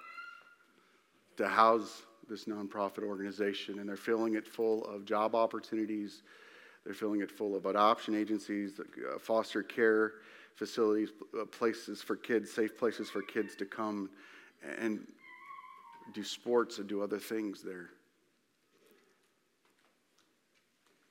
[1.37, 6.23] to house this nonprofit organization, and they're filling it full of job opportunities.
[6.83, 10.13] They're filling it full of adoption agencies, uh, foster care
[10.55, 11.09] facilities,
[11.39, 14.09] uh, places for kids, safe places for kids to come
[14.79, 15.05] and
[16.13, 17.89] do sports and do other things there.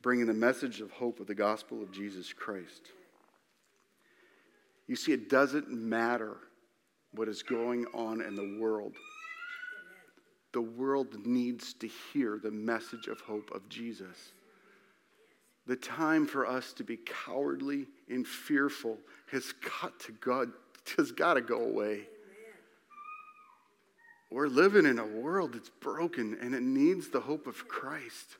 [0.03, 2.91] Bringing the message of hope of the gospel of Jesus Christ.
[4.87, 6.37] You see, it doesn't matter
[7.12, 8.95] what is going on in the world.
[10.53, 14.32] The world needs to hear the message of hope of Jesus.
[15.66, 18.98] The time for us to be cowardly and fearful
[19.30, 20.50] has got to God
[20.96, 22.09] has got to go away.
[24.30, 28.36] We're living in a world that's broken and it needs the hope of Christ.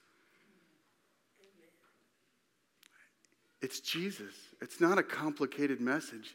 [3.61, 4.35] It's Jesus.
[4.61, 6.35] It's not a complicated message.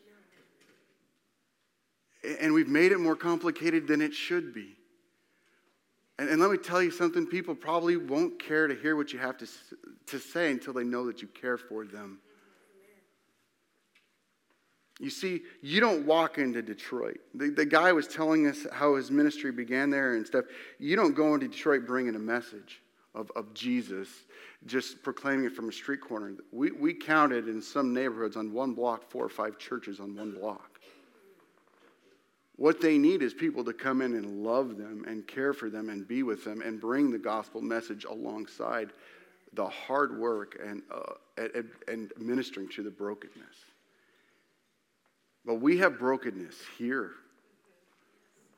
[2.39, 4.76] And we've made it more complicated than it should be.
[6.19, 9.19] And, and, let me tell you something people probably won't care to hear what you
[9.19, 9.47] have to,
[10.07, 12.19] to say until they know that you care for them.
[14.99, 17.19] You see, you don't walk into Detroit.
[17.35, 20.45] The, the guy was telling us how his ministry began there and stuff.
[20.79, 22.81] You don't go into Detroit bringing a message
[23.13, 24.07] of, of Jesus,
[24.65, 26.33] just proclaiming it from a street corner.
[26.51, 30.31] We, we counted in some neighborhoods on one block, four or five churches on one
[30.31, 30.76] block.
[32.57, 35.89] What they need is people to come in and love them and care for them
[35.89, 38.89] and be with them and bring the gospel message alongside
[39.53, 43.55] the hard work and, uh, and, and ministering to the brokenness.
[45.45, 47.11] But we have brokenness here.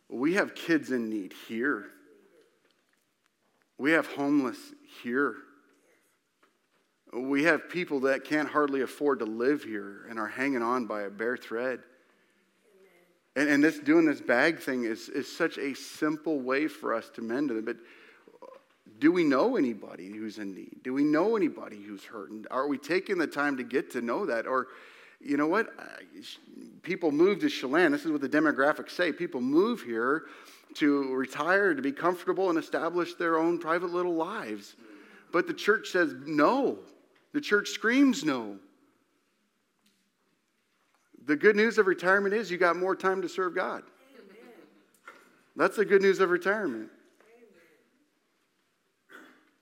[0.10, 1.88] We have kids in need here.
[3.78, 4.58] We have homeless
[5.04, 5.36] here.
[7.14, 11.04] We have people that can't hardly afford to live here and are hanging on by
[11.04, 11.80] a bare thread.
[13.40, 17.10] And, and this doing this bag thing is, is such a simple way for us
[17.12, 17.64] to mend it.
[17.64, 17.78] But
[19.00, 20.84] do we know anybody who's in need?
[20.84, 22.46] Do we know anybody who's hurting?
[22.52, 24.46] Are we taking the time to get to know that?
[24.46, 24.68] Or,
[25.22, 25.70] you know what?
[26.82, 27.94] People move to Chelan.
[27.94, 29.14] This is what the demographics say.
[29.14, 30.24] People move here
[30.74, 34.76] to retire, to be comfortable, and establish their own private little lives.
[35.32, 36.80] But the church says no.
[37.32, 38.58] The church screams no.
[41.30, 43.84] The good news of retirement is you got more time to serve God.
[44.16, 44.52] Amen.
[45.56, 46.90] That's the good news of retirement.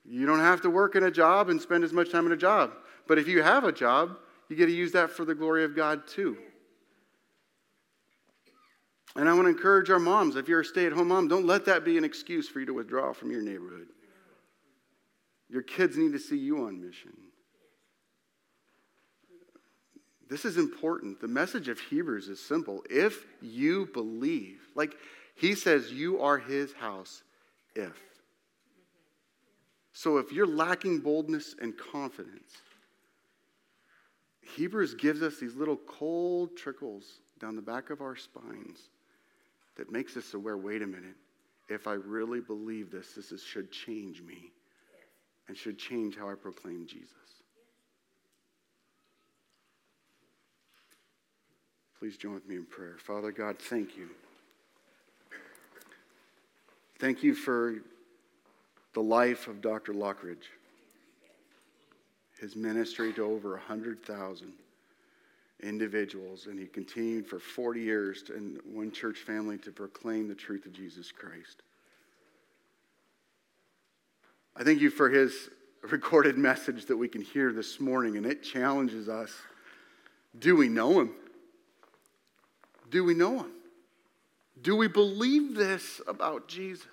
[0.02, 2.38] You don't have to work in a job and spend as much time in a
[2.38, 2.72] job.
[3.06, 4.16] But if you have a job,
[4.48, 6.38] you get to use that for the glory of God too.
[9.14, 11.44] And I want to encourage our moms if you're a stay at home mom, don't
[11.44, 13.88] let that be an excuse for you to withdraw from your neighborhood.
[15.50, 17.12] Your kids need to see you on mission.
[20.28, 21.20] This is important.
[21.20, 22.84] The message of Hebrews is simple.
[22.90, 24.94] If you believe, like
[25.34, 27.22] he says, you are his house
[27.74, 27.98] if.
[29.92, 32.52] So if you're lacking boldness and confidence,
[34.56, 37.04] Hebrews gives us these little cold trickles
[37.40, 38.90] down the back of our spines
[39.76, 41.16] that makes us aware wait a minute,
[41.68, 44.52] if I really believe this, this is, should change me
[45.48, 47.12] and should change how I proclaim Jesus.
[51.98, 52.96] Please join with me in prayer.
[52.98, 54.08] Father God, thank you.
[57.00, 57.74] Thank you for
[58.94, 59.92] the life of Dr.
[59.92, 60.46] Lockridge,
[62.40, 64.52] his ministry to over 100,000
[65.62, 70.34] individuals, and he continued for 40 years to, in one church family to proclaim the
[70.36, 71.62] truth of Jesus Christ.
[74.56, 75.50] I thank you for his
[75.82, 79.32] recorded message that we can hear this morning, and it challenges us.
[80.38, 81.10] Do we know him?
[82.90, 83.52] Do we know him?
[84.60, 86.86] Do we believe this about Jesus?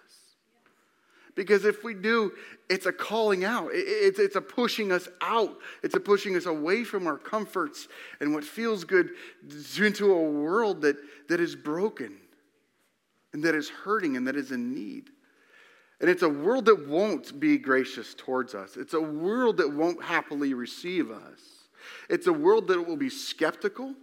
[1.35, 2.31] Because if we do,
[2.69, 3.69] it's a calling out.
[3.73, 5.57] It's, it's a pushing us out.
[5.83, 7.87] It's a pushing us away from our comforts
[8.21, 9.09] and what feels good
[9.77, 10.95] into a world that,
[11.27, 12.17] that is broken
[13.33, 15.09] and that is hurting and that is in need.
[15.99, 18.77] And it's a world that won't be gracious towards us.
[18.77, 21.39] It's a world that won't happily receive us.
[22.09, 23.93] It's a world that will be skeptical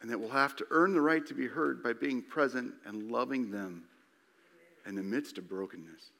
[0.00, 3.10] and that we'll have to earn the right to be heard by being present and
[3.10, 3.84] loving them
[4.86, 6.10] in the midst of brokenness.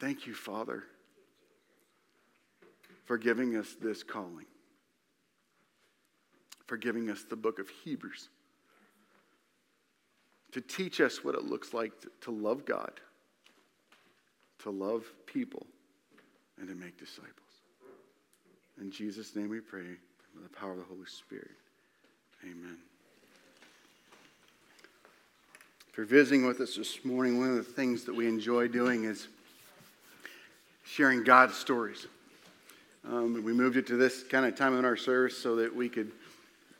[0.00, 0.84] Thank you, Father,
[3.04, 4.46] for giving us this calling,
[6.66, 8.28] for giving us the book of Hebrews,
[10.52, 13.00] to teach us what it looks like to, love God,
[14.60, 15.66] to love people,
[16.58, 17.32] and to make disciples.
[18.80, 19.96] In Jesus' name we pray,
[20.34, 21.50] with the power of the Holy Spirit.
[22.42, 22.76] Amen.
[25.88, 29.04] If you're visiting with us this morning, one of the things that we enjoy doing
[29.04, 29.28] is
[30.84, 32.06] sharing God's stories.
[33.08, 35.88] Um, we moved it to this kind of time in our service so that we
[35.88, 36.10] could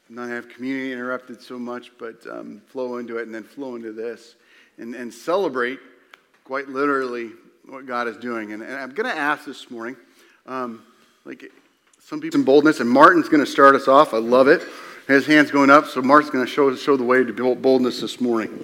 [0.09, 3.93] not have community interrupted so much, but um, flow into it and then flow into
[3.93, 4.35] this
[4.79, 5.79] and, and celebrate
[6.45, 7.31] quite literally
[7.67, 8.53] what God is doing.
[8.53, 9.97] And, and I'm going to ask this morning,
[10.47, 10.83] um,
[11.25, 11.51] like
[12.05, 14.13] some people in boldness, and Martin's going to start us off.
[14.13, 14.63] I love it.
[15.09, 18.21] His hand's going up, so Martin's going to show, show the way to boldness this
[18.21, 18.63] morning.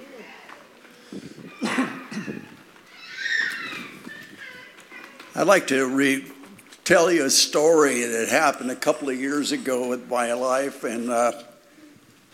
[5.34, 6.26] I'd like to re-
[6.84, 11.08] tell you a story that happened a couple of years ago with my life, and
[11.08, 11.32] uh,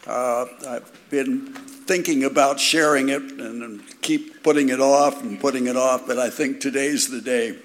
[0.08, 5.76] uh, I've been thinking about sharing it and keep putting it off and putting it
[5.76, 7.58] off, but I think today's the day.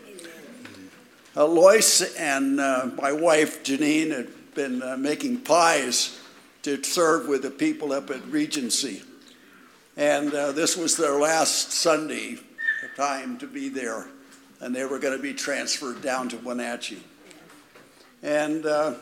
[1.35, 6.19] Uh, Lois and uh, my wife Janine had been uh, making pies
[6.63, 9.01] to serve with the people up at Regency.
[9.95, 12.37] And uh, this was their last Sunday
[12.97, 14.07] time to be there
[14.61, 17.03] and they were going to be transferred down to Wenatchee.
[18.21, 18.93] And uh,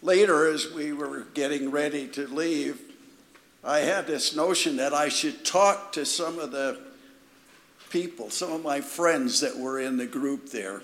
[0.00, 2.80] later, as we were getting ready to leave,
[3.62, 6.80] I had this notion that I should talk to some of the
[7.90, 10.82] people, some of my friends that were in the group there.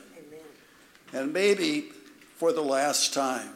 [1.13, 1.91] And maybe
[2.37, 3.51] for the last time.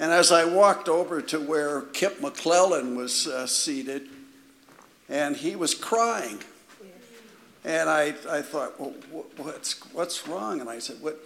[0.00, 4.08] And as I walked over to where Kip McClellan was uh, seated,
[5.08, 6.38] and he was crying.
[7.64, 8.94] And I, I thought, well,
[9.36, 10.60] what's, what's wrong?
[10.60, 11.18] And I said, what,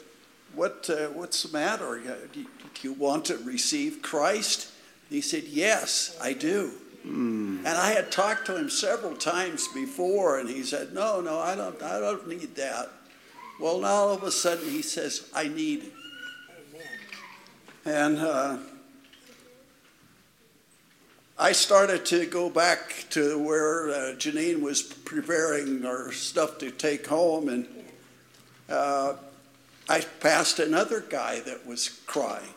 [0.55, 2.01] what, uh, what's the matter?
[2.33, 4.71] Do you, do you want to receive Christ?
[5.09, 6.73] And he said, yes, I do.
[7.07, 7.59] Mm.
[7.59, 11.55] And I had talked to him several times before, and he said, no, no, I
[11.55, 12.91] don't, I don't need that.
[13.61, 15.93] Well, now all of a sudden he says, I need it.
[17.85, 18.59] And uh,
[21.39, 27.07] I started to go back to where uh, Janine was preparing our stuff to take
[27.07, 27.67] home, and
[28.69, 29.15] uh,
[29.89, 32.55] I passed another guy that was crying.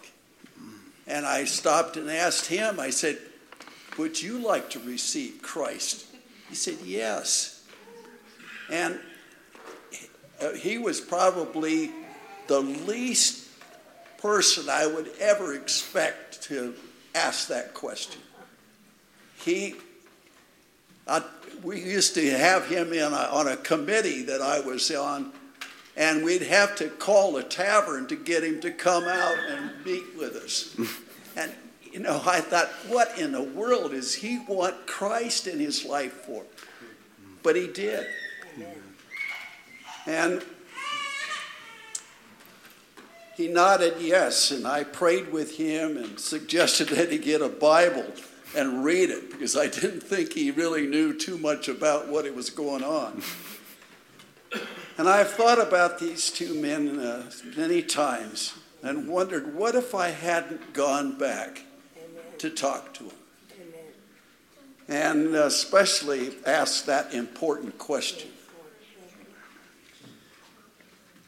[1.08, 3.18] And I stopped and asked him, I said,
[3.98, 6.06] Would you like to receive Christ?
[6.50, 7.64] He said, Yes.
[8.70, 9.00] And
[10.42, 11.92] uh, he was probably
[12.48, 13.48] the least
[14.18, 16.74] person I would ever expect to
[17.14, 18.22] ask that question
[19.46, 19.76] he,
[21.08, 21.22] I,
[21.62, 25.32] we used to have him in a, on a committee that I was on,
[25.96, 30.18] and we'd have to call a tavern to get him to come out and meet
[30.18, 30.76] with us.
[31.38, 31.54] and
[31.92, 36.14] you know, I thought, what in the world does he want Christ in his life
[36.26, 36.44] for?
[37.44, 38.08] But he did.
[40.06, 40.44] And
[43.36, 48.06] he nodded yes, and I prayed with him and suggested that he get a Bible
[48.56, 52.50] and read it because I didn't think he really knew too much about what was
[52.50, 53.22] going on.
[54.98, 60.10] And I've thought about these two men uh, many times and wondered what if I
[60.10, 61.64] hadn't gone back
[62.38, 63.14] to talk to them.
[64.88, 68.30] And especially asked that important question.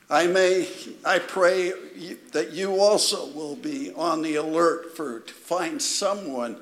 [0.10, 0.68] I may,
[1.04, 1.74] I pray
[2.32, 6.62] that you also will be on the alert for to find someone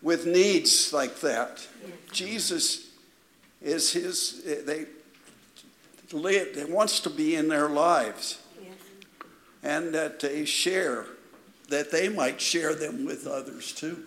[0.00, 1.66] with needs like that.
[2.10, 2.88] Jesus
[3.60, 4.86] is his, they
[6.10, 8.38] live, wants to be in their lives.
[9.62, 11.06] And that they share,
[11.68, 14.04] that they might share them with others too.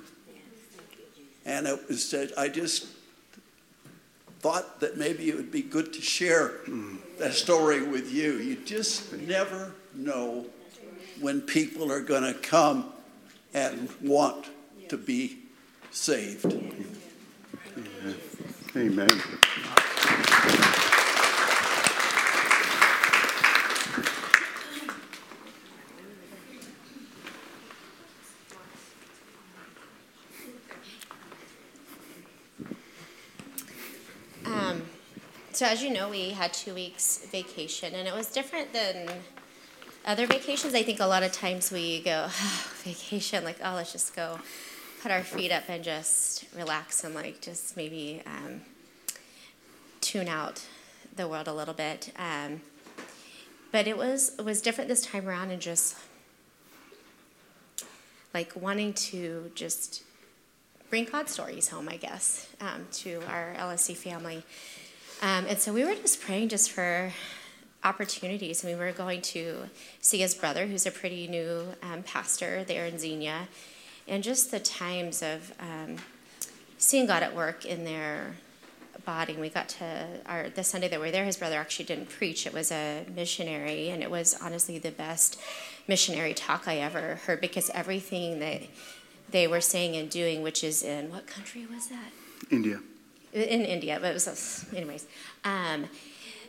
[1.46, 2.88] And it was that I just
[4.46, 6.60] thought that maybe it would be good to share
[7.18, 8.34] that story with you.
[8.34, 10.46] You just never know
[11.20, 12.94] when people are going to come
[13.56, 14.46] and want
[14.90, 15.40] to be
[15.90, 16.46] saved.
[18.76, 19.10] Amen.
[19.10, 20.75] Um,
[35.56, 39.10] so as you know, we had two weeks vacation, and it was different than
[40.06, 40.76] other vacations.
[40.76, 42.28] I think a lot of times we go
[42.84, 44.38] vacation, like oh, let's just go
[45.02, 48.64] put our feet up and just relax and like just maybe um,
[50.02, 50.62] tune out
[51.16, 52.12] the world a little bit.
[52.18, 52.60] Um,
[53.72, 55.96] but it was it was different this time around, and just
[58.34, 60.04] like wanting to just
[60.90, 64.44] bring God stories home, I guess, um, to our LSC family.
[65.26, 67.12] Um, and so we were just praying just for
[67.84, 68.64] opportunities.
[68.64, 69.70] And we were going to
[70.00, 73.48] see his brother, who's a pretty new um, pastor there in Xenia,
[74.08, 75.96] and just the times of um,
[76.78, 78.36] seeing God at work in their
[79.04, 79.34] body.
[79.34, 81.26] And we got to our the Sunday that we were there.
[81.26, 85.40] His brother actually didn't preach; it was a missionary, and it was honestly the best
[85.88, 88.62] missionary talk I ever heard because everything that
[89.32, 92.12] they were saying and doing, which is in what country was that?
[92.52, 92.80] India.
[93.36, 95.06] In India, but it was, anyways.
[95.44, 95.90] Um,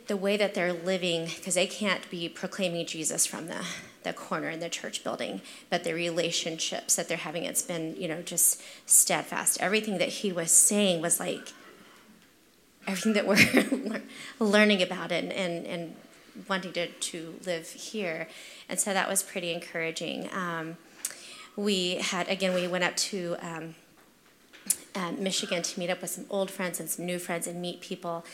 [0.07, 3.65] the way that they're living, because they can't be proclaiming Jesus from the,
[4.03, 8.07] the corner in the church building, but the relationships that they're having, it's been, you
[8.07, 9.57] know, just steadfast.
[9.59, 11.51] Everything that he was saying was like
[12.87, 14.01] everything that we're
[14.39, 15.95] learning about and, and, and
[16.47, 18.29] wanting to, to live here.
[18.69, 20.29] And so that was pretty encouraging.
[20.33, 20.77] Um,
[21.57, 23.75] we had again we went up to um,
[24.97, 27.79] uh, michigan to meet up with some old friends and some new friends and meet
[27.81, 28.25] people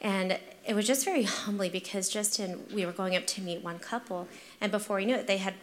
[0.00, 3.62] and it was just very humbling because just in we were going up to meet
[3.62, 4.28] one couple
[4.60, 5.54] and before we knew it they had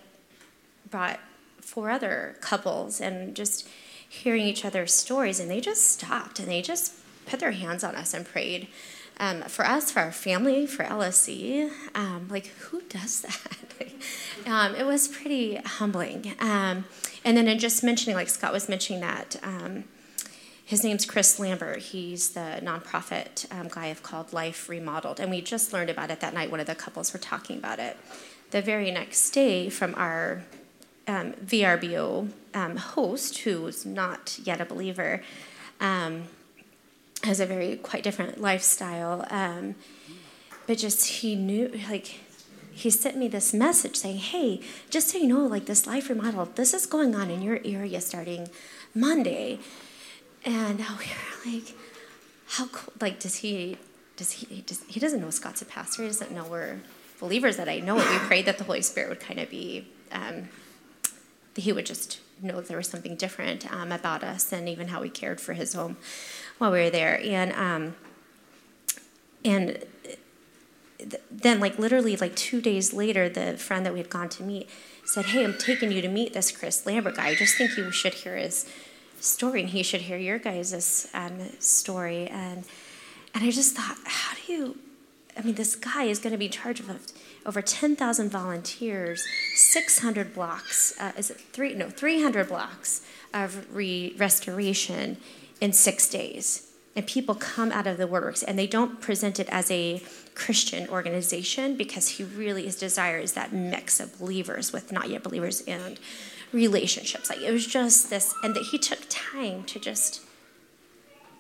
[0.90, 1.20] brought
[1.62, 3.68] four other couples and just
[4.08, 6.94] hearing each other's stories and they just stopped and they just
[7.28, 8.68] put their hands on us and prayed
[9.20, 11.70] um, for us, for our family, for LSC.
[11.94, 13.88] Um, like, who does that?
[14.48, 16.34] um, it was pretty humbling.
[16.40, 16.86] Um,
[17.26, 19.84] and then in just mentioning, like Scott was mentioning that, um,
[20.70, 21.80] his name's Chris Lambert.
[21.80, 25.20] He's the nonprofit um, guy of called Life Remodeled.
[25.20, 26.52] And we just learned about it that night.
[26.52, 27.98] One of the couples were talking about it.
[28.52, 30.44] The very next day, from our
[31.08, 32.30] VRBO
[32.78, 35.24] host, who's not yet a believer,
[35.80, 39.26] has a very quite different lifestyle.
[39.32, 39.74] Um,
[40.68, 42.20] but just he knew, like,
[42.72, 44.62] he sent me this message saying, "Hey,
[44.92, 48.00] just so you know, like this life remodel, this is going on in your area
[48.02, 48.50] starting
[48.94, 49.58] Monday."
[50.50, 51.76] And we were like,
[52.48, 52.94] "How cool?
[53.00, 53.78] Like, does he?
[54.18, 54.62] Does he?
[54.62, 56.04] Does, he doesn't know Scott's a pastor.
[56.04, 56.80] He doesn't know we're
[57.20, 57.58] believers.
[57.58, 58.10] That I know it.
[58.10, 60.50] We prayed that the Holy Spirit would kind of be, um,
[61.54, 64.88] that he would just know that there was something different um, about us, and even
[64.88, 65.98] how we cared for his home."
[66.60, 67.96] while we were there, and um,
[69.44, 69.84] and
[71.32, 74.70] then like literally like two days later, the friend that we had gone to meet
[75.06, 77.30] said, "Hey, I'm taking you to meet this Chris Lambert guy.
[77.30, 78.70] I just think you should hear his
[79.20, 82.66] story, and he should hear your guys' um, story." And
[83.34, 84.78] and I just thought, how do you?
[85.38, 86.90] I mean, this guy is going to be in charge of
[87.46, 90.94] over 10,000 volunteers, 600 blocks.
[91.00, 91.74] Uh, is it three?
[91.74, 93.02] No, 300 blocks
[93.34, 95.18] of re- restoration
[95.62, 96.72] in six days.
[96.96, 100.02] And people come out of the woodworks and they don't present it as a
[100.36, 105.24] Christian organization because he really, his desire is that mix of believers with not yet
[105.24, 106.00] believers and
[106.52, 107.30] relationships.
[107.30, 110.22] Like it was just this, and that he took time to just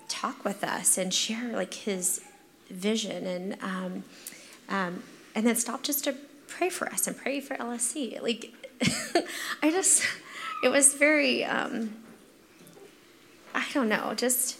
[0.08, 2.22] talk with us and share like his
[2.70, 4.04] vision and um,
[4.70, 5.04] um,
[5.36, 6.16] and then stop just to
[6.48, 8.22] pray for us and pray for LSC.
[8.22, 8.54] Like
[9.64, 10.04] I just,
[10.64, 11.44] it was very.
[11.46, 11.96] Um,
[13.54, 14.60] I don't know, just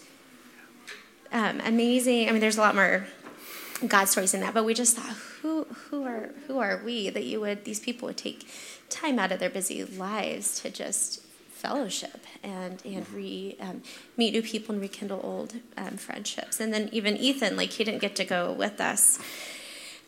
[1.32, 2.28] um, amazing.
[2.28, 3.06] I mean, there's a lot more
[3.86, 7.24] God stories in that, but we just thought, who who are who are we that
[7.24, 8.48] you would these people would take
[8.90, 13.82] time out of their busy lives to just fellowship and and re um,
[14.16, 16.60] meet new people and rekindle old um, friendships.
[16.60, 19.18] And then even Ethan, like he didn't get to go with us.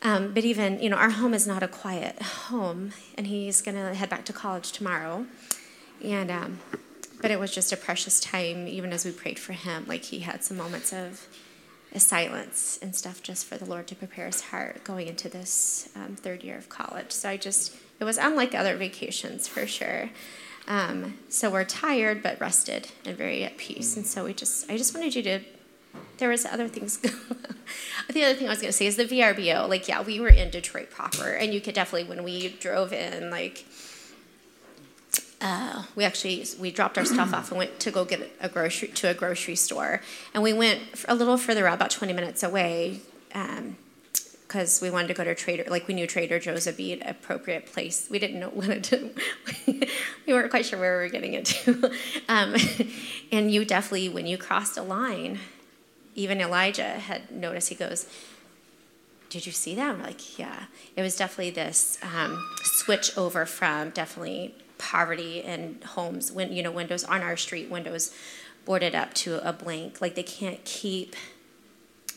[0.02, 3.76] Um, but even, you know, our home is not a quiet home, and he's going
[3.76, 5.26] to head back to college tomorrow.
[6.02, 6.58] And, um,
[7.20, 9.84] but it was just a precious time, even as we prayed for him.
[9.86, 11.28] Like he had some moments of
[11.96, 16.16] silence and stuff just for the Lord to prepare his heart going into this um,
[16.16, 17.12] third year of college.
[17.12, 20.10] So I just, it was unlike other vacations for sure.
[20.68, 23.96] Um, so we're tired but rested and very at peace.
[23.96, 25.40] And so we just, I just wanted you to
[26.18, 26.98] there was other things.
[28.12, 29.68] the other thing I was going to say is the VRBO.
[29.68, 33.30] Like, yeah, we were in Detroit proper, and you could definitely when we drove in,
[33.30, 33.64] like,
[35.40, 38.88] uh, we actually we dropped our stuff off and went to go get a grocery
[38.88, 40.00] to a grocery store,
[40.32, 43.00] and we went a little further out, about 20 minutes away.
[43.34, 43.76] Um,
[44.52, 47.02] because we wanted to go to Trader, like we knew Trader Joe's would be an
[47.08, 48.08] appropriate place.
[48.10, 49.10] We didn't know what to,
[49.66, 51.90] we weren't quite sure where we were getting into.
[52.28, 52.54] Um,
[53.32, 55.38] and you definitely, when you crossed a line,
[56.14, 58.06] even Elijah had noticed, he goes,
[59.28, 59.94] Did you see that?
[59.94, 60.64] I'm like, Yeah.
[60.96, 66.70] It was definitely this um, switch over from definitely poverty and homes, when, you know,
[66.70, 68.14] windows on our street, windows
[68.64, 70.00] boarded up to a blank.
[70.00, 71.16] Like they can't keep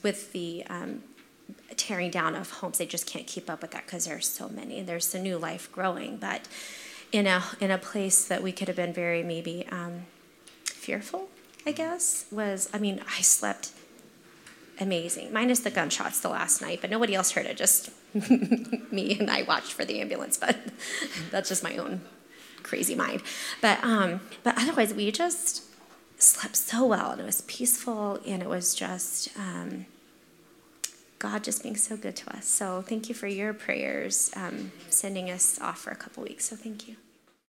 [0.03, 1.03] with the um,
[1.77, 2.77] tearing down of homes.
[2.77, 4.81] They just can't keep up with that because there's so many.
[4.81, 6.17] There's a new life growing.
[6.17, 6.47] But
[7.11, 10.03] in a, in a place that we could have been very maybe um,
[10.65, 11.29] fearful,
[11.65, 13.71] I guess, was, I mean, I slept
[14.79, 17.89] amazing, minus the gunshots the last night, but nobody else heard it, just
[18.91, 20.57] me and I watched for the ambulance, but
[21.31, 22.01] that's just my own
[22.63, 23.21] crazy mind.
[23.61, 25.63] But, um, but otherwise, we just
[26.17, 29.85] slept so well, and it was peaceful, and it was just um,
[31.25, 32.45] God just being so good to us.
[32.45, 36.45] So thank you for your prayers, um, sending us off for a couple weeks.
[36.45, 36.97] So thank you.